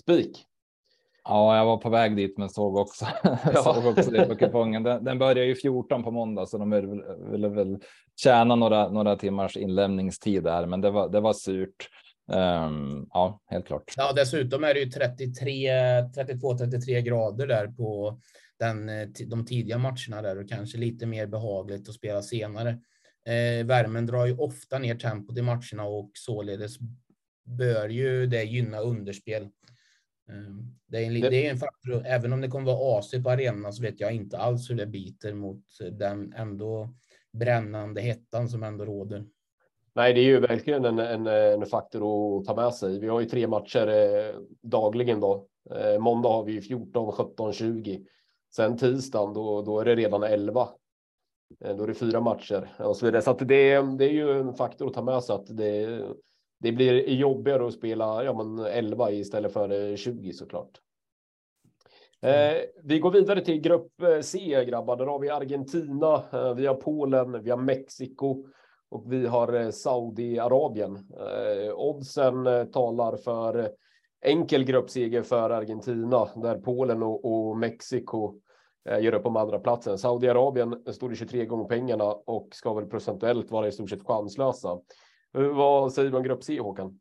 spik. 0.00 0.46
Ja, 1.28 1.56
jag 1.56 1.66
var 1.66 1.76
på 1.76 1.90
väg 1.90 2.16
dit, 2.16 2.38
men 2.38 2.48
såg 2.48 2.76
också, 2.76 3.06
ja. 3.22 3.62
såg 3.62 3.86
också 3.86 4.10
det 4.10 4.26
på 4.26 4.36
kupongen. 4.36 4.82
Den, 4.82 5.04
den 5.04 5.18
börjar 5.18 5.44
ju 5.44 5.54
14 5.54 6.02
på 6.02 6.10
måndag, 6.10 6.46
så 6.46 6.58
de 6.58 6.70
ville, 7.30 7.48
väl 7.48 7.78
tjäna 8.16 8.54
några, 8.54 8.88
några 8.88 9.16
timmars 9.16 9.56
inlämningstid 9.56 10.42
där, 10.42 10.66
men 10.66 10.80
det 10.80 10.90
var, 10.90 11.08
det 11.08 11.20
var 11.20 11.32
surt. 11.32 11.88
Um, 12.32 13.06
ja, 13.12 13.40
helt 13.46 13.66
klart. 13.66 13.94
Ja, 13.96 14.12
dessutom 14.12 14.64
är 14.64 14.74
det 14.74 14.80
ju 14.80 14.90
33, 14.90 15.70
32, 16.14 16.58
33 16.58 17.02
grader 17.02 17.46
där 17.46 17.66
på 17.66 18.20
den, 18.58 18.88
eh, 18.88 19.08
de 19.26 19.46
tidiga 19.46 19.78
matcherna 19.78 20.22
där 20.22 20.38
och 20.38 20.48
kanske 20.48 20.78
lite 20.78 21.06
mer 21.06 21.26
behagligt 21.26 21.88
att 21.88 21.94
spela 21.94 22.22
senare. 22.22 22.70
Eh, 23.26 23.66
värmen 23.66 24.06
drar 24.06 24.26
ju 24.26 24.36
ofta 24.36 24.78
ner 24.78 24.94
tempot 24.94 25.38
i 25.38 25.42
matcherna 25.42 25.84
och 25.84 26.10
således 26.14 26.76
bör 27.44 27.88
ju 27.88 28.26
det 28.26 28.42
gynna 28.42 28.80
underspel. 28.80 29.48
Eh, 30.28 30.54
det, 30.86 30.98
är 30.98 31.06
en, 31.06 31.20
det 31.20 31.46
är 31.46 31.50
en 31.50 31.56
faktor, 31.56 32.02
även 32.06 32.32
om 32.32 32.40
det 32.40 32.48
kommer 32.48 32.66
vara 32.66 32.98
AC 32.98 33.10
på 33.22 33.30
arenan 33.30 33.72
så 33.72 33.82
vet 33.82 34.00
jag 34.00 34.12
inte 34.12 34.38
alls 34.38 34.70
hur 34.70 34.74
det 34.74 34.86
biter 34.86 35.34
mot 35.34 35.64
den 35.92 36.32
ändå 36.36 36.94
brännande 37.32 38.00
hettan 38.00 38.48
som 38.48 38.62
ändå 38.62 38.84
råder. 38.84 39.24
Nej, 39.94 40.14
det 40.14 40.20
är 40.20 40.24
ju 40.24 40.40
verkligen 40.40 40.84
en, 40.84 40.98
en, 40.98 41.26
en 41.26 41.66
faktor 41.66 42.00
att 42.38 42.44
ta 42.44 42.54
med 42.54 42.74
sig. 42.74 42.98
Vi 43.00 43.08
har 43.08 43.20
ju 43.20 43.26
tre 43.26 43.46
matcher 43.46 43.88
eh, 43.88 44.40
dagligen 44.62 45.20
då. 45.20 45.46
Eh, 45.70 45.98
måndag 45.98 46.28
har 46.28 46.44
vi 46.44 46.60
14, 46.60 47.12
17, 47.12 47.52
20. 47.52 48.06
Sen 48.56 48.78
tisdagen, 48.78 49.34
då, 49.34 49.62
då 49.62 49.80
är 49.80 49.84
det 49.84 49.94
redan 49.94 50.22
11. 50.22 50.68
Eh, 51.64 51.76
då 51.76 51.82
är 51.82 51.86
det 51.86 51.94
fyra 51.94 52.20
matcher 52.20 52.68
och 52.78 52.96
så 52.96 53.06
vidare. 53.06 53.22
Så 53.22 53.32
det, 53.32 53.96
det 53.98 54.04
är 54.04 54.12
ju 54.12 54.40
en 54.40 54.54
faktor 54.54 54.86
att 54.86 54.94
ta 54.94 55.02
med 55.02 55.22
sig 55.22 55.34
att 55.34 55.56
det, 55.56 56.02
det 56.58 56.72
blir 56.72 57.08
jobbigare 57.08 57.66
att 57.66 57.72
spela 57.72 58.24
ja, 58.24 58.44
men 58.44 58.66
11 58.66 59.10
istället 59.10 59.52
för 59.52 59.96
20 59.96 60.32
såklart. 60.32 60.80
Eh, 62.22 62.56
vi 62.84 62.98
går 62.98 63.10
vidare 63.10 63.44
till 63.44 63.60
grupp 63.60 63.92
C 64.22 64.64
grabbar. 64.64 64.96
Där 64.96 65.06
har 65.06 65.18
vi 65.18 65.30
Argentina, 65.30 66.22
eh, 66.32 66.54
vi 66.54 66.66
har 66.66 66.74
Polen, 66.74 67.42
vi 67.42 67.50
har 67.50 67.58
Mexiko 67.58 68.46
och 68.88 69.12
vi 69.12 69.26
har 69.26 69.52
eh, 69.52 69.70
Saudiarabien. 69.70 70.96
Eh, 70.96 71.74
oddsen 71.74 72.46
eh, 72.46 72.64
talar 72.64 73.16
för 73.16 73.70
enkel 74.24 74.64
gruppseger 74.64 75.22
för 75.22 75.50
Argentina 75.50 76.28
där 76.36 76.58
Polen 76.58 77.02
och, 77.02 77.24
och 77.24 77.56
Mexiko 77.56 78.40
Eh, 78.88 79.00
gör 79.00 79.14
upp 79.14 79.26
om 79.26 79.36
andra 79.36 79.58
platsen. 79.58 79.98
Saudiarabien 79.98 80.82
står 80.92 81.12
i 81.12 81.16
23 81.16 81.46
gånger 81.46 81.64
pengarna 81.64 82.04
och 82.04 82.48
ska 82.52 82.74
väl 82.74 82.86
procentuellt 82.86 83.50
vara 83.50 83.68
i 83.68 83.72
stort 83.72 83.90
sett 83.90 84.06
chanslösa. 84.06 84.78
Vad 85.32 85.92
säger 85.92 86.10
man 86.10 86.22
grupp 86.22 86.44
C 86.44 86.60
Håkan? 86.60 87.00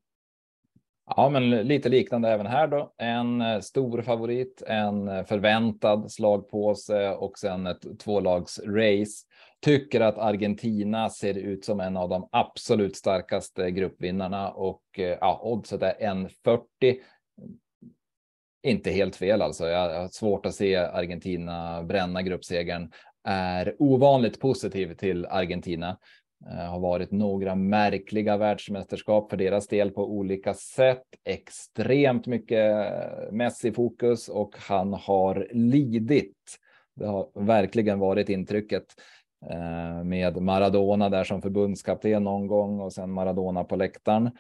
Ja, 1.16 1.30
men 1.30 1.50
lite 1.50 1.90
liknande 1.90 2.30
även 2.30 2.46
här 2.46 2.68
då. 2.68 2.94
En 2.98 3.42
eh, 3.42 3.60
stor 3.60 4.02
favorit, 4.02 4.64
en 4.68 5.08
eh, 5.08 5.26
förväntad 5.26 6.12
slagpåse 6.12 7.10
och 7.10 7.40
sen 7.40 7.68
ett 7.68 8.00
tvålagsrace. 8.00 9.26
Tycker 9.62 10.02
att 10.02 10.18
Argentina 10.18 11.10
ser 11.10 11.38
ut 11.38 11.66
som 11.66 11.80
en 11.80 11.98
av 11.98 12.10
de 12.10 12.30
absolut 12.32 12.96
starkaste 12.96 13.72
gruppvinnarna 13.72 14.52
och 14.52 14.84
eh, 14.98 15.18
ja, 15.22 15.40
oddset 15.44 15.82
är 15.82 15.94
1,40 15.94 16.96
inte 18.66 18.92
helt 18.92 19.16
fel 19.16 19.42
alltså. 19.42 19.68
Jag 19.68 20.02
har 20.02 20.08
svårt 20.08 20.46
att 20.46 20.56
se 20.56 20.76
Argentina 20.76 21.84
bränna 21.84 22.22
gruppsegern. 22.22 22.92
Är 23.28 23.76
ovanligt 23.80 24.40
positiv 24.40 24.94
till 24.94 25.26
Argentina. 25.26 25.98
Eh, 26.52 26.70
har 26.72 26.80
varit 26.80 27.12
några 27.12 27.56
märkliga 27.56 28.38
världsmästerskap 28.38 29.30
för 29.30 29.38
deras 29.38 29.68
del 29.68 29.92
på 29.92 30.12
olika 30.12 30.54
sätt. 30.54 31.04
Extremt 31.24 32.28
mycket 32.28 32.76
eh, 32.76 33.32
Messi-fokus 33.32 34.30
och 34.30 34.56
han 34.60 34.94
har 34.94 35.48
lidit. 35.52 36.58
Det 36.96 37.06
har 37.06 37.46
verkligen 37.46 38.00
varit 38.00 38.30
intrycket 38.30 38.86
eh, 39.50 40.04
med 40.04 40.42
Maradona 40.42 41.10
där 41.10 41.24
som 41.24 41.42
förbundskapten 41.42 42.24
någon 42.24 42.48
gång 42.48 42.80
och 42.80 42.94
sen 42.94 43.12
Maradona 43.12 43.64
på 43.64 43.76
läktaren. 43.76 44.32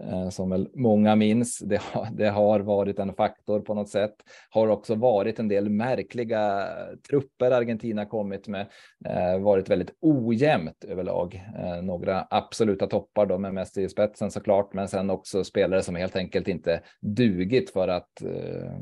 Eh, 0.00 0.28
som 0.28 0.50
väl 0.50 0.68
många 0.74 1.16
minns. 1.16 1.58
Det 1.58 1.82
har, 1.82 2.08
det 2.12 2.28
har 2.28 2.60
varit 2.60 2.98
en 2.98 3.14
faktor 3.14 3.60
på 3.60 3.74
något 3.74 3.88
sätt. 3.88 4.14
Har 4.50 4.68
också 4.68 4.94
varit 4.94 5.38
en 5.38 5.48
del 5.48 5.70
märkliga 5.70 6.68
trupper 7.08 7.50
Argentina 7.50 8.06
kommit 8.06 8.48
med. 8.48 8.66
Eh, 9.04 9.38
varit 9.38 9.70
väldigt 9.70 9.94
ojämnt 10.00 10.84
överlag. 10.84 11.42
Eh, 11.58 11.82
några 11.82 12.26
absoluta 12.30 12.86
toppar 12.86 13.26
då 13.26 13.38
med 13.38 13.54
Messi 13.54 13.82
i 13.82 13.88
spetsen 13.88 14.30
såklart, 14.30 14.74
men 14.74 14.88
sen 14.88 15.10
också 15.10 15.44
spelare 15.44 15.82
som 15.82 15.96
helt 15.96 16.16
enkelt 16.16 16.48
inte 16.48 16.82
dugit 17.00 17.70
för 17.70 17.88
att 17.88 18.22
eh, 18.22 18.72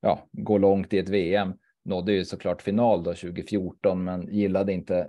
ja, 0.00 0.18
gå 0.32 0.58
långt 0.58 0.92
i 0.92 0.98
ett 0.98 1.08
VM 1.08 1.54
nådde 1.84 2.12
ju 2.12 2.24
såklart 2.24 2.62
final 2.62 3.02
då 3.02 3.14
2014, 3.14 4.04
men 4.04 4.28
gillade 4.28 4.72
inte 4.72 5.08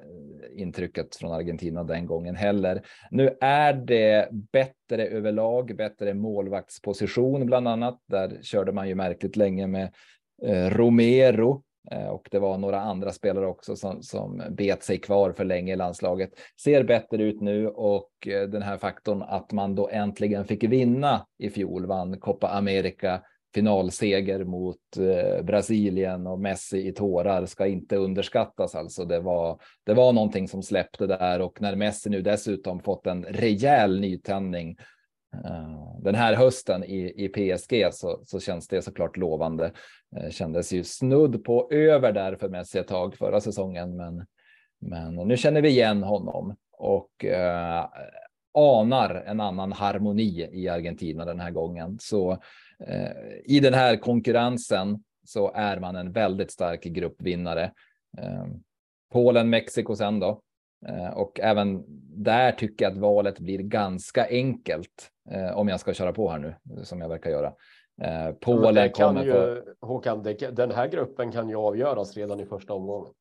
intrycket 0.53 1.15
från 1.15 1.31
Argentina 1.31 1.83
den 1.83 2.05
gången 2.05 2.35
heller. 2.35 2.81
Nu 3.11 3.37
är 3.41 3.73
det 3.73 4.29
bättre 4.51 5.07
överlag, 5.07 5.75
bättre 5.75 6.13
målvaktsposition 6.13 7.45
bland 7.45 7.67
annat. 7.67 7.99
Där 8.07 8.39
körde 8.41 8.71
man 8.71 8.87
ju 8.87 8.95
märkligt 8.95 9.35
länge 9.35 9.67
med 9.67 9.93
eh, 10.43 10.69
Romero 10.69 11.63
eh, 11.91 12.07
och 12.07 12.27
det 12.31 12.39
var 12.39 12.57
några 12.57 12.81
andra 12.81 13.11
spelare 13.11 13.47
också 13.47 13.75
som, 13.75 14.03
som 14.03 14.43
bet 14.49 14.83
sig 14.83 14.97
kvar 14.97 15.31
för 15.31 15.45
länge 15.45 15.73
i 15.73 15.75
landslaget. 15.75 16.29
Ser 16.63 16.83
bättre 16.83 17.23
ut 17.23 17.41
nu 17.41 17.67
och 17.67 18.11
eh, 18.27 18.41
den 18.41 18.61
här 18.61 18.77
faktorn 18.77 19.21
att 19.21 19.51
man 19.51 19.75
då 19.75 19.89
äntligen 19.89 20.45
fick 20.45 20.63
vinna 20.63 21.25
i 21.37 21.49
fjol, 21.49 21.85
vann 21.85 22.19
Copa 22.19 22.47
America 22.47 23.21
finalseger 23.55 24.43
mot 24.43 24.97
eh, 24.97 25.43
Brasilien 25.43 26.27
och 26.27 26.39
Messi 26.39 26.87
i 26.87 26.91
tårar 26.91 27.45
ska 27.45 27.67
inte 27.67 27.95
underskattas. 27.95 28.75
Alltså 28.75 29.05
det 29.05 29.19
var, 29.19 29.59
det 29.83 29.93
var 29.93 30.13
någonting 30.13 30.47
som 30.47 30.63
släppte 30.63 31.07
där 31.07 31.41
och 31.41 31.61
när 31.61 31.75
Messi 31.75 32.09
nu 32.09 32.21
dessutom 32.21 32.79
fått 32.79 33.07
en 33.07 33.23
rejäl 33.23 33.99
nytändning 33.99 34.77
eh, 35.45 35.97
den 35.99 36.15
här 36.15 36.33
hösten 36.33 36.83
i, 36.83 37.25
i 37.25 37.29
PSG 37.29 37.93
så, 37.93 38.19
så 38.25 38.39
känns 38.39 38.67
det 38.67 38.81
såklart 38.81 39.17
lovande. 39.17 39.71
Eh, 40.17 40.29
kändes 40.29 40.73
ju 40.73 40.83
snudd 40.83 41.43
på 41.43 41.67
över 41.71 42.11
där 42.11 42.35
för 42.35 42.49
Messi 42.49 42.79
ett 42.79 42.87
tag 42.87 43.15
förra 43.15 43.41
säsongen, 43.41 43.97
men, 43.97 44.25
men 44.81 45.15
nu 45.15 45.37
känner 45.37 45.61
vi 45.61 45.69
igen 45.69 46.03
honom 46.03 46.55
och 46.77 47.25
anar 48.53 49.23
en 49.27 49.41
annan 49.41 49.71
harmoni 49.71 50.49
i 50.51 50.69
Argentina 50.69 51.25
den 51.25 51.39
här 51.39 51.51
gången. 51.51 51.97
Så 51.99 52.37
i 53.45 53.59
den 53.59 53.73
här 53.73 53.97
konkurrensen 53.97 55.03
så 55.25 55.51
är 55.55 55.79
man 55.79 55.95
en 55.95 56.11
väldigt 56.11 56.51
stark 56.51 56.83
gruppvinnare. 56.83 57.71
Eh, 58.17 58.45
Polen, 59.11 59.49
Mexiko 59.49 59.95
sen 59.95 60.19
då. 60.19 60.41
Eh, 60.87 61.17
och 61.17 61.39
även 61.39 61.83
där 62.23 62.51
tycker 62.51 62.85
jag 62.85 62.91
att 62.91 62.97
valet 62.97 63.39
blir 63.39 63.59
ganska 63.59 64.27
enkelt 64.29 65.09
eh, 65.31 65.57
om 65.57 65.67
jag 65.67 65.79
ska 65.79 65.93
köra 65.93 66.13
på 66.13 66.29
här 66.29 66.39
nu 66.39 66.85
som 66.85 67.01
jag 67.01 67.09
verkar 67.09 67.29
göra. 67.29 67.53
Eh, 68.01 68.31
Polen 68.41 68.91
kommer 68.91 69.25
ju, 69.25 69.33
på... 69.33 69.87
Håkan, 69.87 70.23
det, 70.23 70.55
den 70.55 70.71
här 70.71 70.87
gruppen 70.87 71.31
kan 71.31 71.49
ju 71.49 71.55
avgöras 71.55 72.17
redan 72.17 72.39
i 72.39 72.45
första 72.45 72.73
omgången. 72.73 73.13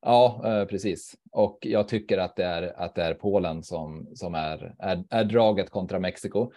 Ja, 0.00 0.42
eh, 0.44 0.66
precis. 0.66 1.14
Och 1.32 1.58
jag 1.60 1.88
tycker 1.88 2.18
att 2.18 2.36
det 2.36 2.44
är 2.44 2.80
att 2.80 2.94
det 2.94 3.02
är 3.02 3.14
Polen 3.14 3.62
som 3.62 4.08
som 4.14 4.34
är 4.34 4.74
är, 4.78 5.04
är 5.10 5.24
draget 5.24 5.70
kontra 5.70 5.98
Mexiko. 5.98 6.52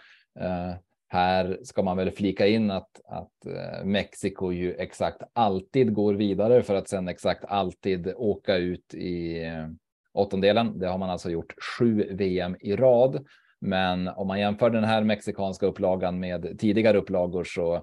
Här 1.08 1.58
ska 1.62 1.82
man 1.82 1.96
väl 1.96 2.10
flika 2.10 2.46
in 2.46 2.70
att 2.70 3.00
att 3.08 3.46
eh, 3.46 3.84
Mexiko 3.84 4.52
ju 4.52 4.74
exakt 4.74 5.22
alltid 5.32 5.92
går 5.94 6.14
vidare 6.14 6.62
för 6.62 6.74
att 6.74 6.88
sen 6.88 7.08
exakt 7.08 7.44
alltid 7.44 8.12
åka 8.16 8.56
ut 8.56 8.94
i 8.94 9.44
eh, 9.44 9.68
åttondelen. 10.12 10.78
Det 10.78 10.86
har 10.86 10.98
man 10.98 11.10
alltså 11.10 11.30
gjort 11.30 11.54
sju 11.78 12.08
VM 12.10 12.56
i 12.60 12.76
rad. 12.76 13.26
Men 13.60 14.08
om 14.08 14.26
man 14.26 14.40
jämför 14.40 14.70
den 14.70 14.84
här 14.84 15.02
mexikanska 15.04 15.66
upplagan 15.66 16.20
med 16.20 16.58
tidigare 16.58 16.98
upplagor 16.98 17.44
så 17.44 17.74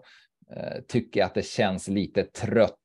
eh, 0.56 0.82
tycker 0.88 1.20
jag 1.20 1.28
att 1.28 1.34
det 1.34 1.46
känns 1.46 1.88
lite 1.88 2.24
trött. 2.24 2.80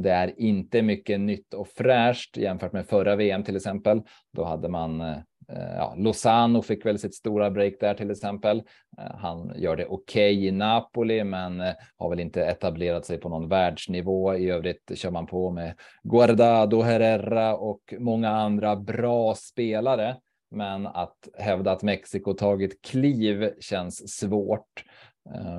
Det 0.00 0.10
är 0.10 0.40
inte 0.40 0.82
mycket 0.82 1.20
nytt 1.20 1.54
och 1.54 1.68
fräscht 1.68 2.36
jämfört 2.36 2.72
med 2.72 2.86
förra 2.86 3.16
VM 3.16 3.44
till 3.44 3.56
exempel. 3.56 4.02
Då 4.32 4.44
hade 4.44 4.68
man 4.68 5.22
Eh, 5.56 5.74
ja, 5.76 5.94
Lozano 5.96 6.62
fick 6.62 6.86
väl 6.86 6.98
sitt 6.98 7.14
stora 7.14 7.50
break 7.50 7.74
där 7.80 7.94
till 7.94 8.10
exempel. 8.10 8.62
Eh, 8.98 9.16
han 9.16 9.52
gör 9.56 9.76
det 9.76 9.86
okej 9.86 10.34
okay 10.34 10.46
i 10.46 10.50
Napoli, 10.50 11.24
men 11.24 11.60
eh, 11.60 11.74
har 11.96 12.10
väl 12.10 12.20
inte 12.20 12.44
etablerat 12.44 13.06
sig 13.06 13.18
på 13.18 13.28
någon 13.28 13.48
världsnivå. 13.48 14.34
I 14.34 14.50
övrigt 14.50 14.98
kör 14.98 15.10
man 15.10 15.26
på 15.26 15.50
med 15.50 15.74
Guardado, 16.02 16.80
Herrera 16.80 17.56
och 17.56 17.94
många 17.98 18.30
andra 18.30 18.76
bra 18.76 19.34
spelare. 19.34 20.16
Men 20.50 20.86
att 20.86 21.28
hävda 21.38 21.72
att 21.72 21.82
Mexiko 21.82 22.34
tagit 22.34 22.82
kliv 22.82 23.50
känns 23.60 24.18
svårt. 24.18 24.84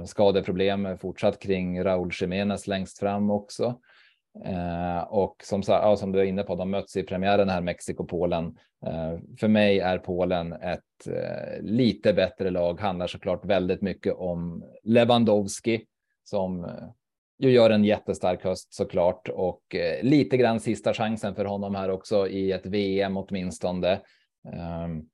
Skadeproblem 0.06 0.98
fortsatt 0.98 1.40
kring 1.40 1.84
Raúl 1.84 2.12
Jiménez 2.22 2.68
längst 2.68 3.00
fram 3.00 3.32
också. 3.32 3.80
Eh, 4.46 5.04
och 5.04 5.36
som, 5.44 5.64
ja, 5.68 5.96
som 5.98 6.12
du 6.12 6.20
är 6.20 6.24
inne 6.24 6.44
på, 6.44 6.56
de 6.56 6.72
möts 6.72 6.98
i 6.98 7.04
premiären 7.04 7.50
här 7.50 7.62
Mexiko-Polen. 7.62 8.58
Eh, 8.86 9.20
för 9.40 9.48
mig 9.48 9.80
är 9.80 9.98
Polen 9.98 10.54
ett 10.54 11.08
eh, 11.08 11.62
lite 11.62 12.14
bättre 12.14 12.50
lag, 12.50 12.80
handlar 12.80 13.08
såklart 13.08 13.46
väldigt 13.46 13.82
mycket 13.82 14.14
om 14.14 14.64
Lewandowski 14.84 15.86
som 16.24 16.66
eh, 16.66 16.90
ju 17.40 17.52
gör 17.52 17.70
en 17.70 17.86
jättestark 17.86 18.44
höst 18.44 18.74
såklart 18.74 19.30
och 19.30 19.76
eh, 19.76 20.04
lite 20.04 20.38
grann 20.38 20.60
sista 20.60 20.94
chansen 20.94 21.36
för 21.36 21.46
honom 21.46 21.76
här 21.76 21.90
också 21.90 22.28
i 22.28 22.52
ett 22.52 22.66
VM 22.66 23.18
åtminstone. 23.18 24.02
Um, 24.86 25.10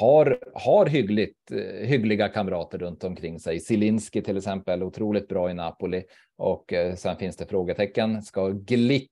har, 0.00 0.38
har 0.54 0.86
hyggligt, 0.86 1.50
eh, 1.52 1.86
hyggliga 1.86 2.28
kamrater 2.28 2.78
runt 2.78 3.04
omkring 3.04 3.40
sig. 3.40 3.60
Silinski 3.60 4.22
till 4.22 4.36
exempel, 4.36 4.82
otroligt 4.82 5.28
bra 5.28 5.50
i 5.50 5.54
Napoli. 5.54 6.02
Och 6.36 6.72
eh, 6.72 6.94
sen 6.94 7.16
finns 7.16 7.36
det 7.36 7.46
frågetecken. 7.46 8.22
Ska 8.22 8.48
Glick 8.48 9.10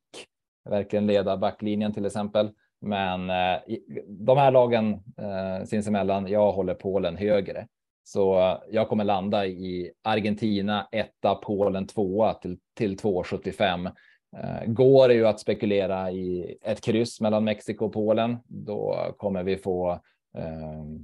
verkligen 0.70 1.06
leda 1.06 1.36
backlinjen 1.36 1.92
till 1.92 2.06
exempel? 2.06 2.50
Men 2.80 3.30
eh, 3.30 3.60
de 4.06 4.38
här 4.38 4.50
lagen 4.50 4.92
eh, 4.92 5.64
sinsemellan, 5.64 6.26
jag 6.26 6.52
håller 6.52 6.74
Polen 6.74 7.16
högre. 7.16 7.66
Så 8.04 8.40
eh, 8.40 8.58
jag 8.70 8.88
kommer 8.88 9.04
landa 9.04 9.46
i 9.46 9.92
Argentina 10.02 10.88
etta, 10.92 11.34
Polen 11.34 11.86
tvåa 11.86 12.34
till, 12.34 12.58
till 12.74 12.96
2,75. 12.96 13.90
Eh, 14.36 14.72
går 14.72 15.08
det 15.08 15.14
ju 15.14 15.26
att 15.26 15.40
spekulera 15.40 16.10
i 16.10 16.56
ett 16.62 16.80
kryss 16.80 17.20
mellan 17.20 17.44
Mexiko 17.44 17.86
och 17.86 17.92
Polen, 17.92 18.38
då 18.46 19.14
kommer 19.16 19.42
vi 19.42 19.56
få 19.56 20.00
Ehm, 20.34 21.02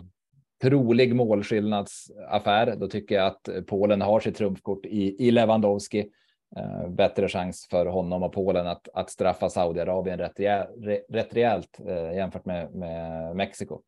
trolig 0.62 1.16
målskillnadsaffär. 1.16 2.76
Då 2.76 2.88
tycker 2.88 3.14
jag 3.14 3.26
att 3.26 3.48
Polen 3.66 4.00
har 4.02 4.20
sitt 4.20 4.36
trumfkort 4.36 4.86
i, 4.86 5.26
i 5.26 5.30
Lewandowski. 5.30 6.10
Eh, 6.56 6.88
bättre 6.88 7.28
chans 7.28 7.66
för 7.70 7.86
honom 7.86 8.22
och 8.22 8.32
Polen 8.32 8.66
att, 8.66 8.88
att 8.94 9.10
straffa 9.10 9.48
Saudiarabien 9.48 10.18
rätt, 10.18 10.40
re, 10.40 11.00
rätt 11.08 11.34
rejält 11.34 11.80
eh, 11.86 12.12
jämfört 12.16 12.44
med, 12.44 12.74
med 12.74 13.36
Mexiko 13.36 13.82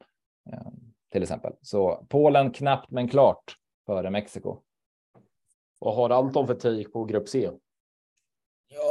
eh, 0.52 0.72
till 1.12 1.22
exempel. 1.22 1.52
Så 1.62 2.06
Polen 2.08 2.50
knappt 2.50 2.90
men 2.90 3.08
klart 3.08 3.56
före 3.86 4.10
Mexiko. 4.10 4.56
Vad 5.78 5.94
har 5.94 6.10
Anton 6.10 6.46
för 6.46 6.54
take 6.54 6.88
på 6.88 7.04
grupp 7.04 7.28
C? 7.28 7.50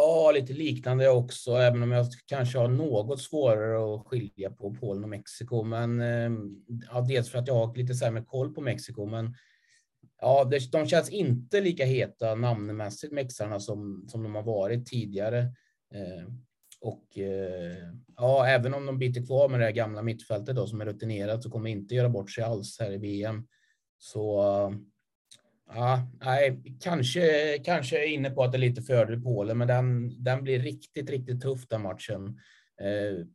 Ja, 0.10 0.32
lite 0.32 0.54
liknande 0.54 1.10
också, 1.10 1.52
även 1.52 1.84
om 1.84 1.92
jag 1.92 2.06
kanske 2.26 2.58
har 2.58 2.68
något 2.68 3.22
svårare 3.22 3.96
att 3.96 4.08
skilja 4.08 4.50
på 4.50 4.74
Polen 4.74 5.04
och 5.04 5.10
Mexiko. 5.10 5.64
Men 5.64 6.02
eh, 6.02 6.32
ja, 6.92 7.02
dels 7.02 7.30
för 7.30 7.40
att 7.40 7.48
jag 7.48 7.54
har 7.54 7.76
lite 7.76 7.96
sämre 7.96 8.24
koll 8.24 8.54
på 8.54 8.62
Mexiko, 8.62 9.06
men 9.06 9.36
ja, 10.22 10.52
de 10.72 10.88
känns 10.88 11.10
inte 11.10 11.62
lika 11.62 11.86
heta 11.86 12.36
namnmässigt 12.36 13.14
mexarna 13.14 13.60
som, 13.60 14.06
som 14.08 14.24
de 14.24 14.36
har 14.36 14.44
varit 14.44 14.86
tidigare. 14.86 15.40
Eh, 15.94 16.28
och 16.82 17.18
eh, 17.18 17.94
ja, 18.16 18.48
även 18.48 18.74
om 18.74 18.86
de 18.86 19.00
biter 19.00 19.26
kvar 19.26 19.50
med 19.50 19.60
det 19.60 19.72
gamla 19.72 20.02
mittfältet 20.02 20.56
då, 20.56 20.68
som 20.68 20.82
är 20.82 20.86
rutinerat 20.86 21.44
så 21.44 21.50
kommer 21.50 21.70
inte 21.70 21.96
göra 21.96 22.10
bort 22.10 22.32
sig 22.32 22.44
alls 22.44 22.80
här 22.80 22.92
i 22.92 22.98
VM. 22.98 23.48
Så 23.98 24.42
Ja, 25.74 26.08
nej, 26.22 26.62
kanske, 26.80 27.58
kanske 27.58 28.04
är 28.04 28.08
inne 28.08 28.30
på 28.30 28.44
att 28.44 28.52
det 28.52 28.58
är 28.58 28.60
lite 28.60 28.82
fördel 28.82 29.22
Polen, 29.22 29.58
men 29.58 29.68
den, 29.68 30.24
den 30.24 30.44
blir 30.44 30.60
riktigt, 30.60 31.10
riktigt 31.10 31.42
tuff 31.42 31.68
den 31.68 31.82
matchen. 31.82 32.40
Eh, 32.82 33.26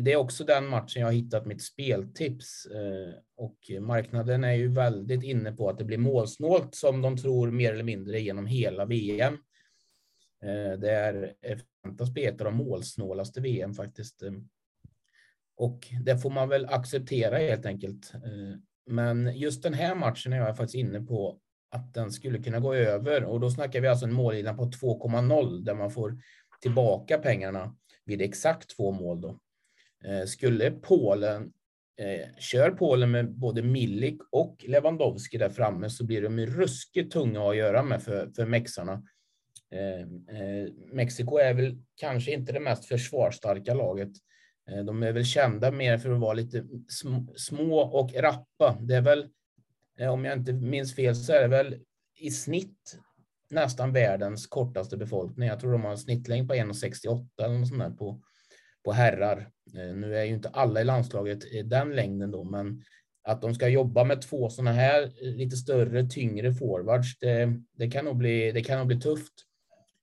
det 0.00 0.12
är 0.12 0.16
också 0.16 0.44
den 0.44 0.68
matchen 0.68 1.00
jag 1.00 1.06
har 1.06 1.12
hittat 1.12 1.46
mitt 1.46 1.62
speltips 1.62 2.66
eh, 2.66 3.14
och 3.36 3.58
marknaden 3.80 4.44
är 4.44 4.52
ju 4.52 4.68
väldigt 4.68 5.22
inne 5.22 5.52
på 5.52 5.68
att 5.68 5.78
det 5.78 5.84
blir 5.84 5.98
målsnålt 5.98 6.74
som 6.74 7.02
de 7.02 7.16
tror 7.16 7.50
mer 7.50 7.72
eller 7.72 7.84
mindre 7.84 8.20
genom 8.20 8.46
hela 8.46 8.84
VM. 8.84 9.34
Eh, 10.42 10.78
det 10.78 10.90
är 10.90 11.34
förväntas 11.82 12.10
bli 12.10 12.24
ett 12.24 12.40
av 12.40 12.44
de 12.44 12.54
målsnålaste 12.54 13.40
VM 13.40 13.74
faktiskt. 13.74 14.22
Och 15.56 15.88
det 16.04 16.18
får 16.18 16.30
man 16.30 16.48
väl 16.48 16.66
acceptera 16.66 17.38
helt 17.38 17.66
enkelt. 17.66 18.12
Men 18.86 19.36
just 19.36 19.62
den 19.62 19.74
här 19.74 19.94
matchen 19.94 20.32
är 20.32 20.36
jag 20.36 20.56
faktiskt 20.56 20.74
inne 20.74 21.00
på 21.00 21.41
att 21.72 21.94
den 21.94 22.12
skulle 22.12 22.42
kunna 22.42 22.60
gå 22.60 22.74
över 22.74 23.24
och 23.24 23.40
då 23.40 23.50
snackar 23.50 23.80
vi 23.80 23.88
alltså 23.88 24.06
en 24.06 24.12
målgivning 24.12 24.56
på 24.56 24.64
2,0 24.64 25.64
där 25.64 25.74
man 25.74 25.90
får 25.90 26.18
tillbaka 26.60 27.18
pengarna 27.18 27.76
vid 28.04 28.22
exakt 28.22 28.76
två 28.76 28.92
mål. 28.92 29.20
Då. 29.20 29.38
Eh, 30.04 30.24
skulle 30.26 30.70
Polen 30.70 31.52
eh, 32.00 32.36
kör 32.38 32.70
Polen 32.70 33.10
med 33.10 33.32
både 33.32 33.62
Milik 33.62 34.18
och 34.32 34.64
Lewandowski 34.68 35.38
där 35.38 35.50
framme 35.50 35.90
så 35.90 36.04
blir 36.04 36.22
de 36.22 36.46
ruskigt 36.46 37.12
tunga 37.12 37.48
att 37.48 37.56
göra 37.56 37.82
med 37.82 38.02
för, 38.02 38.30
för 38.36 38.46
mexarna. 38.46 39.02
Eh, 39.72 40.00
eh, 40.40 40.68
Mexiko 40.92 41.36
är 41.36 41.54
väl 41.54 41.78
kanske 41.96 42.32
inte 42.32 42.52
det 42.52 42.60
mest 42.60 42.84
försvarsstarka 42.84 43.74
laget. 43.74 44.10
Eh, 44.70 44.84
de 44.84 45.02
är 45.02 45.12
väl 45.12 45.24
kända 45.24 45.70
mer 45.70 45.98
för 45.98 46.10
att 46.10 46.20
vara 46.20 46.32
lite 46.32 46.64
små 47.36 47.78
och 47.78 48.14
rappa. 48.14 48.78
Det 48.80 48.94
är 48.94 49.00
väl 49.00 49.28
Eh, 50.02 50.12
om 50.12 50.24
jag 50.24 50.38
inte 50.38 50.52
minns 50.52 50.94
fel 50.94 51.16
så 51.16 51.32
är 51.32 51.40
det 51.40 51.48
väl 51.48 51.76
i 52.18 52.30
snitt 52.30 52.98
nästan 53.50 53.92
världens 53.92 54.46
kortaste 54.46 54.96
befolkning. 54.96 55.48
Jag 55.48 55.60
tror 55.60 55.72
de 55.72 55.84
har 55.84 55.90
en 55.90 55.98
snittlängd 55.98 56.48
på 56.48 56.54
1,68 56.54 57.28
eller 57.42 57.58
något 57.58 57.68
sånt 57.68 57.80
där 57.80 57.90
på, 57.90 58.20
på 58.84 58.92
herrar. 58.92 59.38
Eh, 59.76 59.94
nu 59.96 60.16
är 60.16 60.24
ju 60.24 60.34
inte 60.34 60.48
alla 60.48 60.80
i 60.80 60.84
landslaget 60.84 61.44
i 61.44 61.62
den 61.62 61.96
längden 61.96 62.30
då, 62.30 62.44
men 62.44 62.82
att 63.24 63.42
de 63.42 63.54
ska 63.54 63.68
jobba 63.68 64.04
med 64.04 64.22
två 64.22 64.50
sådana 64.50 64.72
här 64.72 65.02
eh, 65.02 65.34
lite 65.36 65.56
större, 65.56 66.08
tyngre 66.08 66.54
forwards, 66.54 67.18
det, 67.18 67.60
det, 67.72 67.90
kan, 67.90 68.04
nog 68.04 68.16
bli, 68.16 68.52
det 68.52 68.62
kan 68.62 68.78
nog 68.78 68.86
bli 68.86 69.00
tufft. 69.00 69.32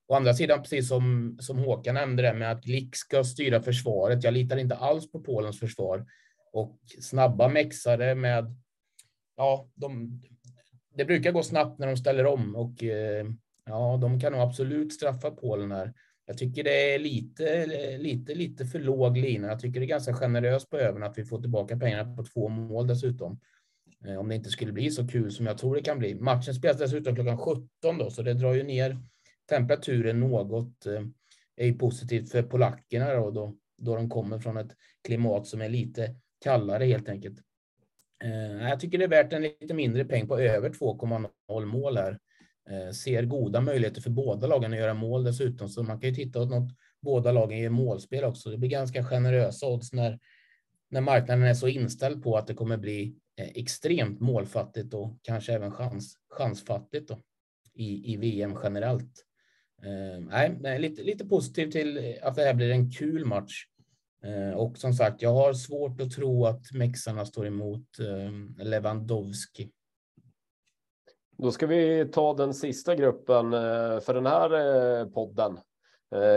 Å 0.07 0.15
andra 0.15 0.33
sidan, 0.33 0.61
precis 0.61 0.87
som, 0.87 1.37
som 1.41 1.57
Håkan 1.57 1.95
nämnde 1.95 2.23
det 2.23 2.33
med 2.33 2.51
att 2.51 2.63
Glick 2.63 2.95
ska 2.95 3.23
styra 3.23 3.61
försvaret. 3.61 4.23
Jag 4.23 4.33
litar 4.33 4.57
inte 4.57 4.75
alls 4.75 5.11
på 5.11 5.19
Polens 5.19 5.59
försvar 5.59 6.05
och 6.53 6.79
snabba 7.01 7.47
mexare 7.47 8.15
med 8.15 8.55
ja, 9.39 9.69
de, 9.75 10.21
det 10.95 11.05
brukar 11.05 11.31
gå 11.31 11.43
snabbt 11.43 11.79
när 11.79 11.87
de 11.87 11.97
ställer 11.97 12.25
om 12.25 12.55
och 12.55 12.83
eh, 12.83 13.25
ja, 13.65 13.97
de 14.01 14.19
kan 14.19 14.31
nog 14.31 14.41
absolut 14.41 14.93
straffa 14.93 15.31
Polen 15.31 15.71
här. 15.71 15.93
Jag 16.25 16.37
tycker 16.37 16.63
det 16.63 16.93
är 16.93 16.99
lite, 16.99 17.65
lite, 17.97 18.35
lite 18.35 18.65
för 18.65 18.79
låg 18.79 19.17
lina. 19.17 19.47
Jag 19.47 19.59
tycker 19.59 19.79
det 19.79 19.85
är 19.85 19.87
ganska 19.87 20.13
generöst 20.13 20.69
på 20.69 20.77
övern 20.77 21.03
att 21.03 21.17
vi 21.17 21.25
får 21.25 21.41
tillbaka 21.41 21.77
pengarna 21.77 22.15
på 22.15 22.23
två 22.23 22.49
mål 22.49 22.87
dessutom. 22.87 23.39
Eh, 24.05 24.15
om 24.15 24.29
det 24.29 24.35
inte 24.35 24.49
skulle 24.49 24.71
bli 24.71 24.91
så 24.91 25.07
kul 25.07 25.31
som 25.31 25.45
jag 25.45 25.57
tror 25.57 25.75
det 25.75 25.81
kan 25.81 25.99
bli. 25.99 26.15
Matchen 26.15 26.53
spelas 26.53 26.77
dessutom 26.77 27.15
klockan 27.15 27.37
17 27.37 27.67
då, 27.97 28.09
så 28.09 28.21
det 28.21 28.33
drar 28.33 28.53
ju 28.53 28.63
ner 28.63 28.97
temperaturen 29.49 30.19
något. 30.19 30.83
Det 31.55 31.63
är 31.63 31.65
ju 31.65 31.73
positivt 31.73 32.31
för 32.31 32.43
polackerna 32.43 33.13
då, 33.13 33.31
då, 33.31 33.55
då 33.77 33.95
de 33.95 34.09
kommer 34.09 34.39
från 34.39 34.57
ett 34.57 34.71
klimat 35.03 35.47
som 35.47 35.61
är 35.61 35.69
lite 35.69 36.15
kallare. 36.39 36.85
helt 36.85 37.09
enkelt. 37.09 37.39
Eh, 38.23 38.69
jag 38.69 38.79
tycker 38.79 38.97
det 38.97 39.03
är 39.03 39.09
värt 39.09 39.33
en 39.33 39.41
lite 39.41 39.73
mindre 39.73 40.05
peng 40.05 40.27
på 40.27 40.39
över 40.39 40.69
2,0 40.69 41.65
mål 41.65 41.97
här. 41.97 42.19
Eh, 42.69 42.91
ser 42.91 43.23
goda 43.23 43.61
möjligheter 43.61 44.01
för 44.01 44.09
båda 44.09 44.47
lagen 44.47 44.73
att 44.73 44.79
göra 44.79 44.93
mål 44.93 45.23
dessutom, 45.23 45.69
så 45.69 45.83
man 45.83 45.99
kan 45.99 46.09
ju 46.09 46.15
titta 46.15 46.41
åt 46.41 46.49
något 46.49 46.71
båda 47.01 47.31
lagen 47.31 47.57
ger 47.57 47.69
målspel 47.69 48.23
också. 48.23 48.49
Det 48.49 48.57
blir 48.57 48.69
ganska 48.69 49.03
generösa 49.03 49.67
odds 49.67 49.93
när, 49.93 50.19
när 50.89 51.01
marknaden 51.01 51.43
är 51.43 51.53
så 51.53 51.67
inställd 51.67 52.23
på 52.23 52.37
att 52.37 52.47
det 52.47 52.53
kommer 52.53 52.77
bli 52.77 53.15
eh, 53.37 53.47
extremt 53.55 54.19
målfattigt 54.19 54.93
och 54.93 55.19
kanske 55.21 55.53
även 55.53 55.71
chans, 55.71 56.15
chansfattigt 56.29 57.07
då, 57.07 57.19
i, 57.73 58.13
i 58.13 58.17
VM 58.17 58.57
generellt. 58.63 59.25
Eh, 59.83 60.21
nej, 60.59 60.79
lite, 60.79 61.03
lite 61.03 61.25
positiv 61.25 61.71
till 61.71 62.17
att 62.21 62.35
det 62.35 62.43
här 62.43 62.53
blir 62.53 62.71
en 62.71 62.91
kul 62.91 63.25
match. 63.25 63.65
Eh, 64.23 64.57
och 64.57 64.77
som 64.77 64.93
sagt, 64.93 65.21
jag 65.21 65.33
har 65.33 65.53
svårt 65.53 66.01
att 66.01 66.11
tro 66.11 66.45
att 66.45 66.71
mexarna 66.73 67.25
står 67.25 67.47
emot 67.47 67.99
eh, 67.99 68.65
Lewandowski. 68.65 69.71
Då 71.37 71.51
ska 71.51 71.67
vi 71.67 72.09
ta 72.13 72.33
den 72.33 72.53
sista 72.53 72.95
gruppen 72.95 73.53
eh, 73.53 73.99
för 73.99 74.13
den 74.13 74.25
här 74.25 75.05
podden. 75.05 75.59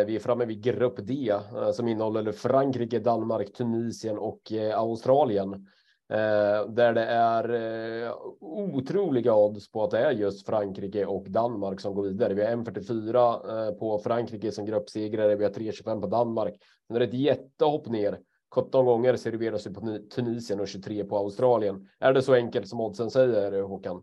Vi 0.06 0.16
är 0.16 0.18
framme 0.18 0.44
vid 0.44 0.62
grupp 0.62 0.94
D 1.06 1.34
som 1.74 1.88
innehåller 1.88 2.32
Frankrike, 2.32 2.98
Danmark, 2.98 3.52
Tunisien 3.52 4.18
och 4.18 4.52
Australien. 4.74 5.66
Eh, 6.12 6.66
där 6.68 6.92
det 6.92 7.04
är 7.04 7.54
eh, 8.04 8.12
otroliga 8.40 9.34
odds 9.34 9.70
på 9.70 9.84
att 9.84 9.90
det 9.90 9.98
är 9.98 10.10
just 10.10 10.46
Frankrike 10.46 11.06
och 11.06 11.30
Danmark 11.30 11.80
som 11.80 11.94
går 11.94 12.02
vidare. 12.02 12.34
Vi 12.34 12.44
har 12.44 12.50
1,44 12.50 13.68
eh, 13.68 13.74
på 13.74 13.98
Frankrike 13.98 14.52
som 14.52 14.64
gruppsegrare. 14.66 15.36
Vi 15.36 15.44
har 15.44 15.50
3,25 15.50 16.00
på 16.00 16.06
Danmark. 16.06 16.54
Sen 16.86 16.96
är 16.96 17.00
det 17.00 17.06
ett 17.06 17.14
jättehopp 17.14 17.88
ner. 17.88 18.18
17 18.54 18.84
gånger 18.84 19.16
serveras 19.16 19.66
vi 19.66 19.74
på 19.74 19.98
Tunisien 20.14 20.60
och 20.60 20.68
23 20.68 21.04
på 21.04 21.16
Australien. 21.16 21.88
Är 21.98 22.12
det 22.12 22.22
så 22.22 22.34
enkelt 22.34 22.68
som 22.68 22.80
oddsen 22.80 23.10
säger 23.10 23.52
eh, 23.52 23.68
Håkan? 23.68 24.02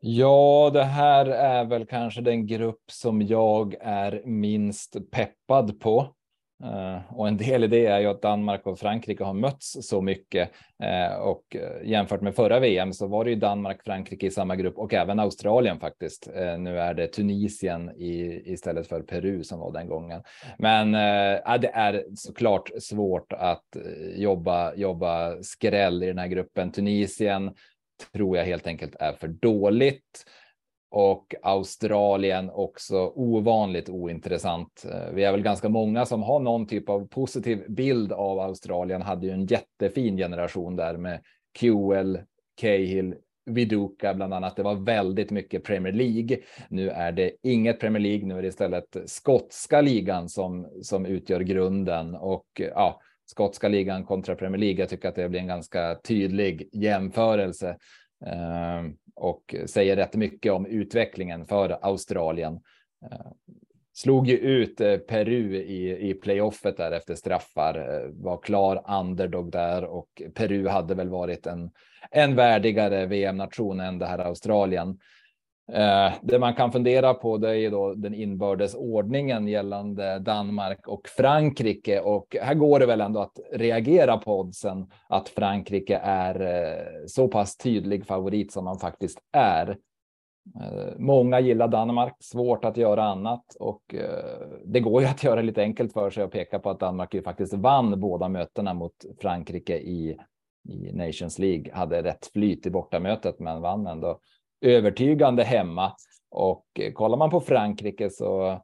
Ja, 0.00 0.70
det 0.72 0.84
här 0.84 1.26
är 1.26 1.64
väl 1.64 1.86
kanske 1.86 2.20
den 2.20 2.46
grupp 2.46 2.82
som 2.90 3.22
jag 3.22 3.74
är 3.80 4.22
minst 4.24 5.10
peppad 5.10 5.80
på. 5.80 6.14
Eh, 6.62 7.14
och 7.14 7.28
en 7.28 7.36
del 7.36 7.64
i 7.64 7.66
det 7.66 7.86
är 7.86 8.00
ju 8.00 8.06
att 8.06 8.22
Danmark 8.22 8.66
och 8.66 8.78
Frankrike 8.78 9.24
har 9.24 9.34
mötts 9.34 9.76
så 9.80 10.00
mycket 10.00 10.50
eh, 10.82 11.16
och 11.16 11.56
eh, 11.56 11.88
jämfört 11.88 12.20
med 12.20 12.34
förra 12.34 12.60
VM 12.60 12.92
så 12.92 13.06
var 13.06 13.24
det 13.24 13.30
ju 13.30 13.36
Danmark, 13.36 13.84
Frankrike 13.84 14.26
i 14.26 14.30
samma 14.30 14.56
grupp 14.56 14.78
och 14.78 14.94
även 14.94 15.18
Australien 15.18 15.80
faktiskt. 15.80 16.28
Nu 16.58 16.78
är 16.78 16.94
det 16.94 17.06
Tunisien 17.06 17.90
i, 17.90 18.42
istället 18.52 18.88
för 18.88 19.02
Peru 19.02 19.44
som 19.44 19.60
var 19.60 19.72
den 19.72 19.88
gången. 19.88 20.22
Men 20.58 20.94
äh, 20.94 21.60
det 21.60 21.70
är 21.74 22.04
såklart 22.14 22.70
svårt 22.80 23.32
att 23.32 23.76
jobba, 24.16 24.74
jobba 24.74 25.42
skräll 25.42 26.02
i 26.02 26.06
den 26.06 26.18
här 26.18 26.28
gruppen. 26.28 26.72
Tunisien 26.72 27.54
tror 28.12 28.36
jag 28.36 28.44
helt 28.44 28.66
enkelt 28.66 28.96
är 29.00 29.12
för 29.12 29.28
dåligt 29.28 30.24
och 30.94 31.34
Australien 31.42 32.50
också 32.50 33.12
ovanligt 33.14 33.88
ointressant. 33.88 34.86
Eh, 34.92 35.14
vi 35.14 35.24
är 35.24 35.32
väl 35.32 35.42
ganska 35.42 35.68
många 35.68 36.06
som 36.06 36.22
har 36.22 36.40
någon 36.40 36.66
typ 36.66 36.88
av 36.88 37.06
positiv 37.06 37.64
bild 37.68 38.12
av 38.12 38.40
Australien. 38.40 39.02
Hade 39.02 39.26
ju 39.26 39.32
en 39.32 39.46
jättefin 39.46 40.16
generation 40.16 40.76
där 40.76 40.96
med 40.96 41.20
QL, 41.58 42.16
Cahill, 42.60 43.14
Viduka 43.46 44.14
bland 44.14 44.34
annat. 44.34 44.56
Det 44.56 44.62
var 44.62 44.74
väldigt 44.74 45.30
mycket 45.30 45.64
Premier 45.64 45.92
League. 45.92 46.38
Nu 46.68 46.90
är 46.90 47.12
det 47.12 47.30
inget 47.42 47.80
Premier 47.80 48.02
League. 48.02 48.26
Nu 48.26 48.38
är 48.38 48.42
det 48.42 48.48
istället 48.48 48.96
skotska 49.06 49.80
ligan 49.80 50.28
som 50.28 50.68
som 50.82 51.06
utgör 51.06 51.40
grunden 51.40 52.14
och 52.14 52.46
ja, 52.74 53.00
skotska 53.26 53.68
ligan 53.68 54.04
kontra 54.04 54.34
Premier 54.34 54.60
League. 54.60 54.80
Jag 54.80 54.88
tycker 54.88 55.08
att 55.08 55.14
det 55.14 55.28
blir 55.28 55.40
en 55.40 55.46
ganska 55.46 55.94
tydlig 55.94 56.68
jämförelse. 56.72 57.76
Ehm, 58.26 58.96
och 59.14 59.54
säger 59.66 59.96
rätt 59.96 60.14
mycket 60.14 60.52
om 60.52 60.66
utvecklingen 60.66 61.46
för 61.46 61.78
Australien. 61.82 62.52
Ehm, 63.10 63.32
slog 63.92 64.28
ju 64.28 64.36
ut 64.36 64.80
eh, 64.80 64.96
Peru 64.96 65.56
i, 65.56 66.10
i 66.10 66.14
playoffet 66.14 66.76
där 66.76 66.92
efter 66.92 67.14
straffar, 67.14 67.74
ehm, 67.74 68.22
var 68.22 68.42
klar 68.42 68.84
underdog 69.00 69.52
där 69.52 69.84
och 69.84 70.22
Peru 70.34 70.68
hade 70.68 70.94
väl 70.94 71.08
varit 71.08 71.46
en, 71.46 71.70
en 72.10 72.34
värdigare 72.34 73.06
VM-nation 73.06 73.80
än 73.80 73.98
det 73.98 74.06
här 74.06 74.18
Australien. 74.18 74.98
Eh, 75.72 76.12
det 76.22 76.38
man 76.38 76.54
kan 76.54 76.72
fundera 76.72 77.14
på 77.14 77.38
det 77.38 77.48
är 77.48 77.54
ju 77.54 77.70
då 77.70 77.94
den 77.94 78.14
inbördes 78.14 78.74
ordningen 78.74 79.48
gällande 79.48 80.18
Danmark 80.18 80.88
och 80.88 81.08
Frankrike. 81.08 82.00
Och 82.00 82.36
här 82.40 82.54
går 82.54 82.78
det 82.78 82.86
väl 82.86 83.00
ändå 83.00 83.20
att 83.20 83.38
reagera 83.52 84.16
på 84.16 84.40
oddsen 84.40 84.86
att 85.08 85.28
Frankrike 85.28 86.00
är 86.02 86.40
eh, 86.40 87.06
så 87.06 87.28
pass 87.28 87.56
tydlig 87.56 88.06
favorit 88.06 88.52
som 88.52 88.64
man 88.64 88.78
faktiskt 88.78 89.18
är. 89.32 89.76
Eh, 90.60 90.92
många 90.98 91.40
gillar 91.40 91.68
Danmark, 91.68 92.16
svårt 92.20 92.64
att 92.64 92.76
göra 92.76 93.04
annat. 93.04 93.56
Och 93.60 93.94
eh, 93.94 94.48
det 94.64 94.80
går 94.80 95.02
ju 95.02 95.08
att 95.08 95.24
göra 95.24 95.42
lite 95.42 95.62
enkelt 95.62 95.92
för 95.92 96.10
sig 96.10 96.24
och 96.24 96.32
peka 96.32 96.58
på 96.58 96.70
att 96.70 96.80
Danmark 96.80 97.14
ju 97.14 97.22
faktiskt 97.22 97.54
vann 97.54 98.00
båda 98.00 98.28
mötena 98.28 98.74
mot 98.74 98.94
Frankrike 99.20 99.76
i, 99.78 100.16
i 100.68 100.92
Nations 100.92 101.38
League, 101.38 101.74
hade 101.74 102.02
rätt 102.02 102.26
flyt 102.32 102.66
i 102.66 102.70
bortamötet 102.70 103.38
men 103.38 103.60
vann 103.60 103.86
ändå 103.86 104.20
övertygande 104.64 105.44
hemma. 105.44 105.92
Och 106.30 106.66
eh, 106.74 106.92
kollar 106.92 107.16
man 107.16 107.30
på 107.30 107.40
Frankrike 107.40 108.10
så 108.10 108.60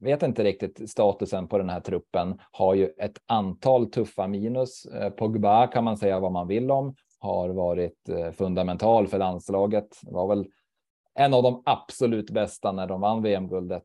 vet 0.00 0.22
inte 0.22 0.44
riktigt 0.44 0.90
statusen 0.90 1.48
på 1.48 1.58
den 1.58 1.68
här 1.68 1.80
truppen. 1.80 2.40
Har 2.50 2.74
ju 2.74 2.86
ett 2.98 3.18
antal 3.26 3.90
tuffa 3.90 4.26
minus. 4.26 4.86
Eh, 4.86 5.10
Pogba 5.10 5.66
kan 5.66 5.84
man 5.84 5.96
säga 5.96 6.20
vad 6.20 6.32
man 6.32 6.48
vill 6.48 6.70
om. 6.70 6.94
Har 7.18 7.48
varit 7.48 8.08
eh, 8.08 8.30
fundamental 8.30 9.06
för 9.06 9.18
landslaget. 9.18 9.88
Det 10.02 10.12
var 10.12 10.28
väl 10.28 10.46
en 11.14 11.34
av 11.34 11.42
de 11.42 11.62
absolut 11.66 12.30
bästa 12.30 12.72
när 12.72 12.86
de 12.86 13.00
vann 13.00 13.22
VM-guldet 13.22 13.82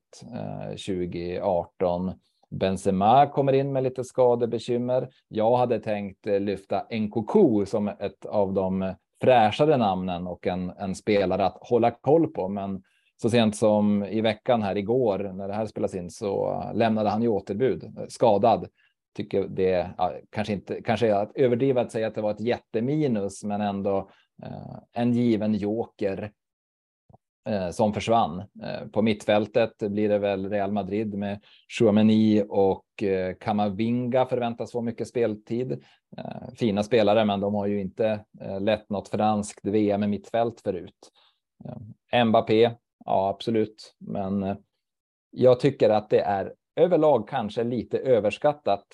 2018. 0.69 2.13
Benzema 2.49 3.27
kommer 3.27 3.53
in 3.53 3.73
med 3.73 3.83
lite 3.83 4.03
skadebekymmer. 4.03 5.09
Jag 5.27 5.57
hade 5.57 5.79
tänkt 5.79 6.25
lyfta 6.25 6.85
NKK 6.91 7.65
som 7.65 7.87
ett 7.87 8.25
av 8.25 8.53
de 8.53 8.93
fräschare 9.21 9.77
namnen 9.77 10.27
och 10.27 10.47
en, 10.47 10.69
en 10.69 10.95
spelare 10.95 11.45
att 11.45 11.57
hålla 11.61 11.91
koll 11.91 12.27
på. 12.27 12.47
Men 12.47 12.83
så 13.21 13.29
sent 13.29 13.55
som 13.55 14.03
i 14.03 14.21
veckan 14.21 14.61
här 14.61 14.77
igår 14.77 15.31
när 15.33 15.47
det 15.47 15.53
här 15.53 15.65
spelas 15.65 15.95
in 15.95 16.09
så 16.09 16.63
lämnade 16.73 17.09
han 17.09 17.21
ju 17.21 17.27
återbud 17.27 17.97
skadad. 18.07 18.67
Tycker 19.15 19.47
det 19.47 19.89
ja, 19.97 20.13
kanske 20.29 20.53
inte 20.53 20.81
kanske 20.81 21.07
är 21.07 21.13
att 21.13 21.31
överdriva 21.35 21.81
att 21.81 21.91
säga 21.91 22.07
att 22.07 22.15
det 22.15 22.21
var 22.21 22.31
ett 22.31 22.41
jätteminus, 22.41 23.43
men 23.43 23.61
ändå 23.61 24.09
eh, 24.43 24.77
en 24.93 25.13
given 25.13 25.53
joker 25.53 26.23
eh, 26.23 26.29
Eh, 27.49 27.69
som 27.69 27.93
försvann. 27.93 28.39
Eh, 28.39 28.87
på 28.93 29.01
mittfältet 29.01 29.77
blir 29.77 30.09
det 30.09 30.17
väl 30.19 30.49
Real 30.49 30.71
Madrid 30.71 31.13
med 31.13 31.39
Chouameni 31.67 32.43
och 32.49 33.03
eh, 33.03 33.35
Kamavinga 33.39 34.25
förväntas 34.25 34.71
få 34.71 34.81
mycket 34.81 35.07
speltid. 35.07 35.83
Fina 36.55 36.83
spelare, 36.83 37.25
men 37.25 37.39
de 37.39 37.55
har 37.55 37.67
ju 37.67 37.81
inte 37.81 38.25
lett 38.59 38.89
något 38.89 39.09
franskt 39.09 39.65
VM 39.65 40.03
i 40.03 40.07
mittfält 40.07 40.61
förut. 40.61 41.11
Mbappé, 42.25 42.71
ja 43.05 43.29
absolut, 43.29 43.95
men 43.99 44.57
jag 45.29 45.59
tycker 45.59 45.89
att 45.89 46.09
det 46.09 46.19
är 46.19 46.53
överlag 46.75 47.27
kanske 47.27 47.63
lite 47.63 47.97
överskattat 47.97 48.85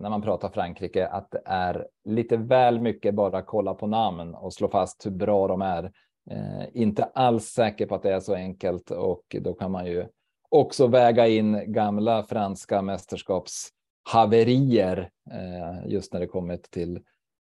när 0.00 0.10
man 0.10 0.22
pratar 0.22 0.48
Frankrike, 0.48 1.06
att 1.06 1.30
det 1.30 1.42
är 1.44 1.86
lite 2.04 2.36
väl 2.36 2.80
mycket 2.80 3.14
bara 3.14 3.42
kolla 3.42 3.74
på 3.74 3.86
namn 3.86 4.34
och 4.34 4.52
slå 4.52 4.68
fast 4.68 5.06
hur 5.06 5.10
bra 5.10 5.48
de 5.48 5.62
är 5.62 5.92
Eh, 6.30 6.64
inte 6.72 7.04
alls 7.04 7.44
säker 7.44 7.86
på 7.86 7.94
att 7.94 8.02
det 8.02 8.12
är 8.12 8.20
så 8.20 8.34
enkelt 8.34 8.90
och 8.90 9.36
då 9.40 9.54
kan 9.54 9.70
man 9.70 9.86
ju 9.86 10.06
också 10.48 10.86
väga 10.86 11.28
in 11.28 11.72
gamla 11.72 12.22
franska 12.22 12.82
mästerskapshaverier 12.82 15.10
eh, 15.30 15.86
just 15.86 16.12
när 16.12 16.20
det 16.20 16.26
kommit 16.26 16.70
till 16.70 17.00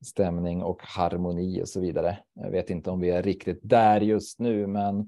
stämning 0.05 0.63
och 0.63 0.81
harmoni 0.83 1.61
och 1.61 1.69
så 1.69 1.79
vidare. 1.79 2.17
Jag 2.33 2.51
vet 2.51 2.69
inte 2.69 2.89
om 2.89 2.99
vi 2.99 3.09
är 3.09 3.23
riktigt 3.23 3.59
där 3.63 4.01
just 4.01 4.39
nu, 4.39 4.67
men 4.67 4.99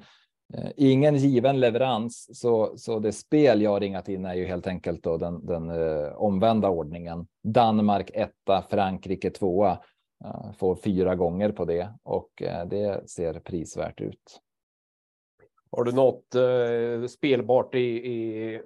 eh, 0.53 0.70
ingen 0.78 1.16
given 1.16 1.60
leverans. 1.60 2.39
Så, 2.39 2.74
så 2.78 2.99
det 2.99 3.12
spel 3.12 3.62
jag 3.62 3.82
ringat 3.82 4.10
in 4.10 4.26
är 4.26 4.34
ju 4.34 4.45
helt 4.45 4.68
enkelt 4.68 5.03
då 5.03 5.18
den, 5.18 5.45
den 5.45 5.70
eh, 5.70 6.14
omvända 6.16 6.70
ordningen. 6.70 7.28
Danmark 7.43 8.12
etta, 8.14 8.64
Frankrike 8.70 9.30
tvåa 9.30 9.80
får 10.57 10.76
fyra 10.76 11.15
gånger 11.15 11.51
på 11.51 11.65
det 11.65 11.93
och 12.03 12.41
eh, 12.41 12.67
det 12.67 13.09
ser 13.09 13.39
prisvärt 13.39 14.01
ut. 14.01 14.41
Har 15.72 15.84
du 15.84 15.91
något 15.91 16.36
eh, 16.36 17.07
spelbart 17.07 17.76
i, 17.76 17.80
i 17.80 18.61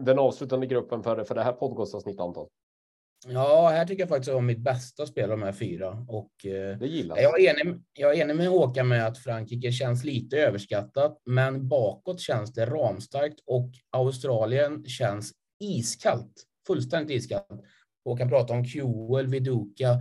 den 0.00 0.18
avslutande 0.18 0.66
gruppen 0.66 1.02
för, 1.02 1.24
för 1.24 1.34
det 1.34 1.42
här 1.42 1.52
podcastavsnittet 1.52 2.20
Anton? 2.20 2.48
Ja, 3.26 3.68
här 3.68 3.84
tycker 3.84 4.02
jag 4.02 4.08
faktiskt 4.08 4.32
om 4.32 4.46
mitt 4.46 4.58
bästa 4.58 5.06
spel 5.06 5.30
de 5.30 5.42
här 5.42 5.52
fyra. 5.52 6.04
Och, 6.08 6.46
eh, 6.46 6.78
det 6.78 6.86
gillar 6.86 7.16
jag. 7.16 7.40
Är 7.40 7.50
enig, 7.50 7.82
jag 7.92 8.16
är 8.16 8.22
enig 8.22 8.36
med 8.36 8.48
Håkan 8.48 8.88
med 8.88 9.06
att 9.06 9.18
Frankrike 9.18 9.72
känns 9.72 10.04
lite 10.04 10.36
överskattat, 10.36 11.22
men 11.24 11.68
bakåt 11.68 12.20
känns 12.20 12.52
det 12.52 12.66
ramstarkt 12.66 13.40
och 13.46 13.70
Australien 13.90 14.84
känns 14.84 15.32
iskallt, 15.60 16.44
fullständigt 16.66 17.16
iskallt. 17.16 17.64
Håkan 18.04 18.28
pratar 18.28 18.54
om 18.54 18.64
Kewell, 18.64 19.26
Viduka 19.26 19.90
eh, 19.90 19.98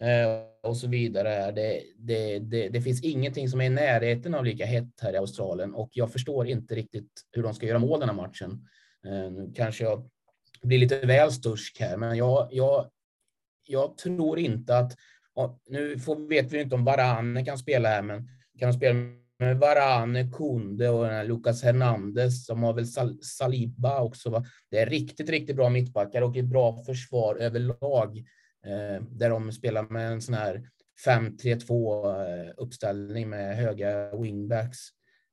Eh, 0.00 0.68
och 0.68 0.76
så 0.76 0.88
vidare. 0.88 1.52
Det, 1.52 1.82
det, 1.98 2.38
det, 2.38 2.68
det, 2.68 2.80
finns 2.80 3.02
ingenting 3.02 3.48
som 3.48 3.60
är 3.60 3.64
i 3.64 3.70
närheten 3.70 4.34
av 4.34 4.44
lika 4.44 4.66
hett 4.66 5.00
här 5.02 5.12
i 5.12 5.16
Australien 5.16 5.74
och 5.74 5.90
jag 5.92 6.12
förstår 6.12 6.46
inte 6.46 6.74
riktigt 6.74 7.10
hur 7.32 7.42
de 7.42 7.54
ska 7.54 7.66
göra 7.66 7.78
mål 7.78 8.00
den 8.00 8.08
här 8.08 8.16
matchen. 8.16 8.68
Eh, 9.06 9.30
nu 9.30 9.52
kanske 9.56 9.84
jag 9.84 10.10
blir 10.62 10.78
lite 10.78 11.06
väl 11.06 11.32
stursk 11.32 11.80
här, 11.80 11.96
men 11.96 12.16
jag, 12.16 12.48
jag, 12.50 12.90
jag 13.66 13.98
tror 13.98 14.38
inte 14.38 14.78
att 14.78 14.96
nu 15.68 15.98
får, 15.98 16.28
vet 16.28 16.52
vi 16.52 16.60
inte 16.60 16.74
om 16.74 16.84
Varane 16.84 17.44
kan 17.44 17.58
spela 17.58 17.88
här, 17.88 18.02
men 18.02 18.28
kan 18.58 18.70
de 18.70 18.76
spela 18.76 18.94
med 19.38 19.58
Varane, 19.58 20.30
Kunde 20.32 20.88
och 20.88 21.28
Lucas 21.28 21.62
Hernandez 21.62 22.46
som 22.46 22.62
har 22.62 22.72
väl 22.72 22.86
Sal 22.86 23.18
Saliba 23.22 24.00
också. 24.00 24.30
Va? 24.30 24.44
Det 24.70 24.78
är 24.78 24.86
riktigt, 24.86 25.30
riktigt 25.30 25.56
bra 25.56 25.68
mittbackar 25.68 26.22
och 26.22 26.36
ett 26.36 26.44
bra 26.44 26.84
försvar 26.84 27.36
överlag 27.36 28.24
Eh, 28.66 29.02
där 29.02 29.30
de 29.30 29.52
spelar 29.52 29.82
med 29.82 30.12
en 30.12 30.22
sån 30.22 30.34
här 30.34 30.68
5-3-2-uppställning 31.06 33.22
eh, 33.22 33.28
med 33.28 33.56
höga 33.56 34.16
wingbacks. 34.16 34.78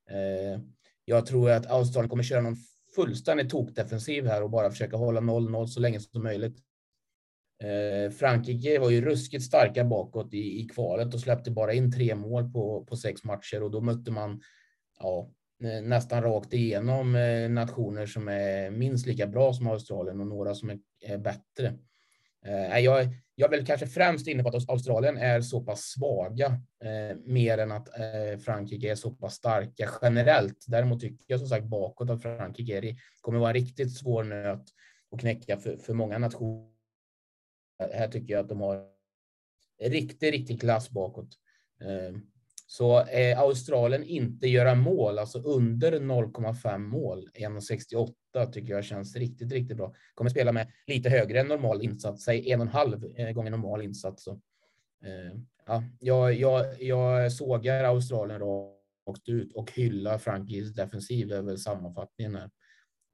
Eh, 0.10 0.60
jag 1.06 1.26
tror 1.26 1.52
att 1.52 1.72
Australien 1.72 2.10
kommer 2.10 2.24
köra 2.24 2.42
någon 2.42 2.58
fullständig 2.96 3.50
tokdefensiv 3.50 4.28
här 4.28 4.44
och 4.44 4.50
bara 4.50 4.70
försöka 4.70 4.98
hålla 4.98 5.20
0-0 5.20 5.68
så 5.68 5.80
länge 5.80 6.00
som 6.00 6.24
möjligt. 6.24 6.58
Eh, 7.64 8.12
Frankrike 8.12 8.80
var 8.80 8.90
ju 8.90 9.02
ruskigt 9.02 9.44
starka 9.44 9.84
bakåt 9.84 10.34
i, 10.34 10.62
i 10.62 10.66
kvalet 10.66 11.14
och 11.14 11.20
släppte 11.20 11.52
bara 11.52 11.74
in 11.74 11.92
tre 11.92 12.16
mål 12.16 12.52
på, 12.52 12.86
på 12.86 12.96
sex 12.96 13.24
matcher 13.24 13.64
och 13.64 13.72
då 13.72 13.82
mötte 13.82 14.12
man 14.12 14.42
ja, 15.00 15.32
eh, 15.64 15.82
nästan 15.82 16.24
rakt 16.24 16.54
igenom 16.54 17.16
eh, 17.16 17.50
nationer 17.50 18.06
som 18.06 18.28
är 18.28 18.72
minst 18.72 19.06
lika 19.06 19.28
bra 19.28 19.54
som 19.54 19.68
Australien 19.68 20.22
och 20.22 20.28
några 20.28 20.56
som 20.56 20.70
är, 20.70 20.80
är 21.02 21.18
bättre. 21.18 21.74
Eh, 22.46 22.80
jag, 22.80 23.08
jag 23.36 23.54
är 23.54 23.58
väl 23.58 23.66
kanske 23.66 23.88
främst 23.88 24.28
inne 24.28 24.44
på 24.44 24.50
att 24.50 24.70
Australien 24.70 25.18
är 25.18 25.42
så 25.42 25.62
pass 25.62 25.82
svaga, 25.82 26.46
eh, 26.84 27.18
mer 27.26 27.58
än 27.58 27.72
att 27.72 28.00
eh, 28.00 28.40
Frankrike 28.40 28.92
är 28.92 28.96
så 28.96 29.12
pass 29.12 29.34
starka 29.34 29.90
generellt. 30.02 30.66
Däremot 30.68 31.02
tycker 31.02 31.26
jag 31.28 31.40
som 31.40 31.50
sagt 31.50 31.66
bakåt 31.66 32.10
att 32.10 32.22
Frankrike 32.22 32.78
är, 32.78 32.96
kommer 33.22 33.40
vara 33.40 33.50
en 33.50 33.54
riktigt 33.54 33.98
svår 33.98 34.24
nöt 34.24 34.66
att 35.12 35.20
knäcka 35.20 35.58
för, 35.58 35.78
för 35.78 35.94
många 35.94 36.18
nationer 36.18 36.74
här 37.94 38.08
tycker 38.08 38.34
jag 38.34 38.42
att 38.44 38.50
de 38.50 38.62
har 38.62 38.86
riktig, 39.82 40.34
riktig 40.34 40.60
klass 40.62 40.90
bakåt. 40.90 41.30
Eh, 41.82 42.18
så 42.74 42.98
är 42.98 43.36
Australien 43.36 44.04
inte 44.04 44.48
göra 44.48 44.76
mål, 44.76 45.20
alltså 45.20 45.40
under 45.40 45.92
0,5 45.92 46.78
mål, 46.78 47.30
1,68 47.34 48.52
tycker 48.52 48.74
jag 48.74 48.86
känns 48.86 49.16
riktigt, 49.16 49.52
riktigt 49.52 49.78
bra. 49.78 49.94
Kommer 50.14 50.30
spela 50.30 50.52
med 50.52 50.68
lite 50.88 51.10
högre 51.10 51.40
än 51.40 51.48
normal 51.48 51.82
insats, 51.82 52.24
säg 52.24 52.52
en 52.52 52.60
och 52.60 52.66
en 52.66 52.74
halv 52.74 53.06
eh, 53.16 53.32
gånger 53.32 53.52
normal 53.52 53.82
insats. 53.82 54.24
Så, 54.24 54.32
eh, 55.04 55.40
ja, 55.66 55.84
jag, 56.00 56.34
jag, 56.34 56.82
jag 56.82 57.32
sågar 57.32 57.84
Australien 57.84 58.40
rakt 58.40 59.30
ut 59.30 59.54
och 59.54 59.72
hyllar 59.72 60.18
Frankrikes 60.18 60.74
defensiv 60.74 61.32
över 61.32 61.56
sammanfattningen 61.56 62.36
här. 62.36 62.50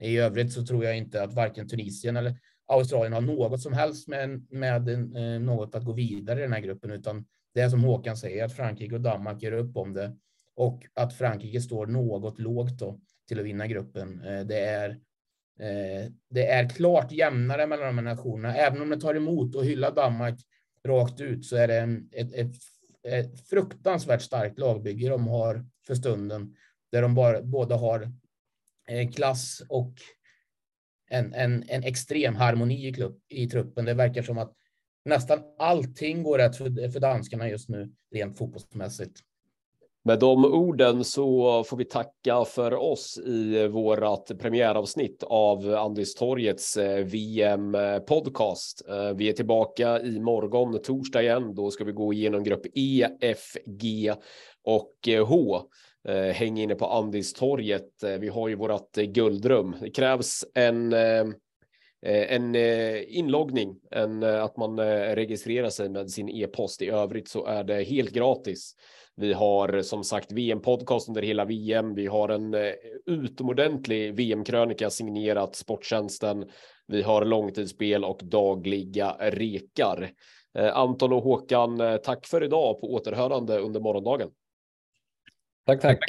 I 0.01 0.17
övrigt 0.17 0.53
så 0.53 0.65
tror 0.65 0.85
jag 0.85 0.97
inte 0.97 1.23
att 1.23 1.33
varken 1.33 1.67
Tunisien 1.67 2.17
eller 2.17 2.35
Australien 2.67 3.13
har 3.13 3.21
något 3.21 3.61
som 3.61 3.73
helst 3.73 4.07
med, 4.07 4.51
med 4.51 4.89
eh, 4.89 5.41
något 5.41 5.75
att 5.75 5.85
gå 5.85 5.93
vidare 5.93 6.39
i 6.39 6.41
den 6.41 6.53
här 6.53 6.61
gruppen, 6.61 6.91
utan 6.91 7.25
det 7.53 7.61
är 7.61 7.69
som 7.69 7.83
Håkan 7.83 8.17
säger, 8.17 8.45
att 8.45 8.55
Frankrike 8.55 8.95
och 8.95 9.01
Danmark 9.01 9.41
gör 9.41 9.51
upp 9.51 9.77
om 9.77 9.93
det 9.93 10.17
och 10.55 10.85
att 10.93 11.13
Frankrike 11.13 11.61
står 11.61 11.85
något 11.87 12.39
lågt 12.39 12.79
då 12.79 12.99
till 13.27 13.39
att 13.39 13.45
vinna 13.45 13.67
gruppen. 13.67 14.21
Eh, 14.21 14.45
det 14.45 14.59
är 14.59 14.89
eh, 15.59 16.11
det 16.29 16.47
är 16.47 16.69
klart 16.69 17.11
jämnare 17.11 17.67
mellan 17.67 17.87
de 17.87 17.97
här 17.97 18.15
nationerna. 18.15 18.55
Även 18.55 18.81
om 18.81 18.89
det 18.89 18.99
tar 19.01 19.15
emot 19.15 19.55
och 19.55 19.65
hylla 19.65 19.91
Danmark 19.91 20.39
rakt 20.87 21.21
ut 21.21 21.45
så 21.45 21.55
är 21.55 21.67
det 21.67 21.79
en, 21.79 22.09
ett, 22.11 22.33
ett, 22.33 22.55
ett 23.03 23.47
fruktansvärt 23.49 24.21
starkt 24.21 24.59
lagbygge 24.59 25.09
de 25.09 25.27
har 25.27 25.65
för 25.87 25.95
stunden, 25.95 26.55
där 26.91 27.01
de 27.01 27.15
bara, 27.15 27.41
båda 27.41 27.75
har 27.75 28.11
eh, 28.87 29.11
klass 29.11 29.61
och 29.69 29.93
en, 31.09 31.33
en, 31.33 31.63
en 31.67 31.83
extrem 31.83 32.35
harmoni 32.35 32.87
i, 32.87 32.93
klubb, 32.93 33.19
i 33.29 33.47
truppen. 33.47 33.85
Det 33.85 33.93
verkar 33.93 34.21
som 34.21 34.37
att 34.37 34.53
nästan 35.09 35.39
allting 35.59 36.23
går 36.23 36.37
rätt 36.37 36.57
för, 36.57 36.91
för 36.91 36.99
danskarna 36.99 37.49
just 37.49 37.69
nu, 37.69 37.91
rent 38.11 38.37
fotbollsmässigt. 38.37 39.19
Med 40.03 40.19
de 40.19 40.45
orden 40.45 41.03
så 41.03 41.63
får 41.63 41.77
vi 41.77 41.85
tacka 41.85 42.45
för 42.45 42.73
oss 42.73 43.19
i 43.25 43.67
vårat 43.67 44.31
premiäravsnitt 44.39 45.23
av 45.23 45.75
Andistorgets 45.75 46.77
eh, 46.77 47.05
VM 47.05 47.75
eh, 47.75 47.99
podcast. 47.99 48.87
Eh, 48.89 49.13
vi 49.15 49.29
är 49.29 49.33
tillbaka 49.33 50.01
i 50.01 50.19
morgon 50.19 50.81
torsdag 50.81 51.21
igen. 51.21 51.55
Då 51.55 51.71
ska 51.71 51.83
vi 51.83 51.91
gå 51.91 52.13
igenom 52.13 52.43
grupp 52.43 52.65
E, 52.75 53.07
F, 53.21 53.57
G 53.65 54.13
och 54.63 55.09
H. 55.27 55.61
Häng 56.33 56.59
inne 56.59 56.75
på 56.75 56.85
Andistorget. 56.85 57.89
Vi 58.19 58.27
har 58.27 58.47
ju 58.47 58.55
vårat 58.55 58.95
guldrum. 58.95 59.75
Det 59.81 59.89
krävs 59.89 60.45
en 60.53 60.95
en 62.05 62.55
inloggning, 63.07 63.79
en, 63.91 64.23
att 64.23 64.57
man 64.57 64.79
registrerar 65.15 65.69
sig 65.69 65.89
med 65.89 66.11
sin 66.11 66.29
e-post. 66.29 66.81
I 66.81 66.89
övrigt 66.89 67.27
så 67.27 67.45
är 67.45 67.63
det 67.63 67.83
helt 67.83 68.11
gratis. 68.11 68.75
Vi 69.15 69.33
har 69.33 69.81
som 69.81 70.03
sagt 70.03 70.31
VM-podcast 70.31 71.09
under 71.09 71.21
hela 71.21 71.45
VM. 71.45 71.95
Vi 71.95 72.07
har 72.07 72.29
en 72.29 72.55
utomordentlig 73.05 74.15
VM-krönika 74.15 74.89
signerat 74.89 75.55
Sporttjänsten. 75.55 76.49
Vi 76.87 77.01
har 77.01 77.25
långtidsspel 77.25 78.05
och 78.05 78.19
dagliga 78.23 79.15
rekar. 79.19 80.11
Anton 80.73 81.13
och 81.13 81.23
Håkan, 81.23 81.99
tack 82.03 82.27
för 82.27 82.43
idag 82.43 82.81
på 82.81 82.93
återhörande 82.93 83.57
under 83.57 83.79
morgondagen. 83.79 84.29
Tack, 85.65 85.81
tack. 85.81 85.99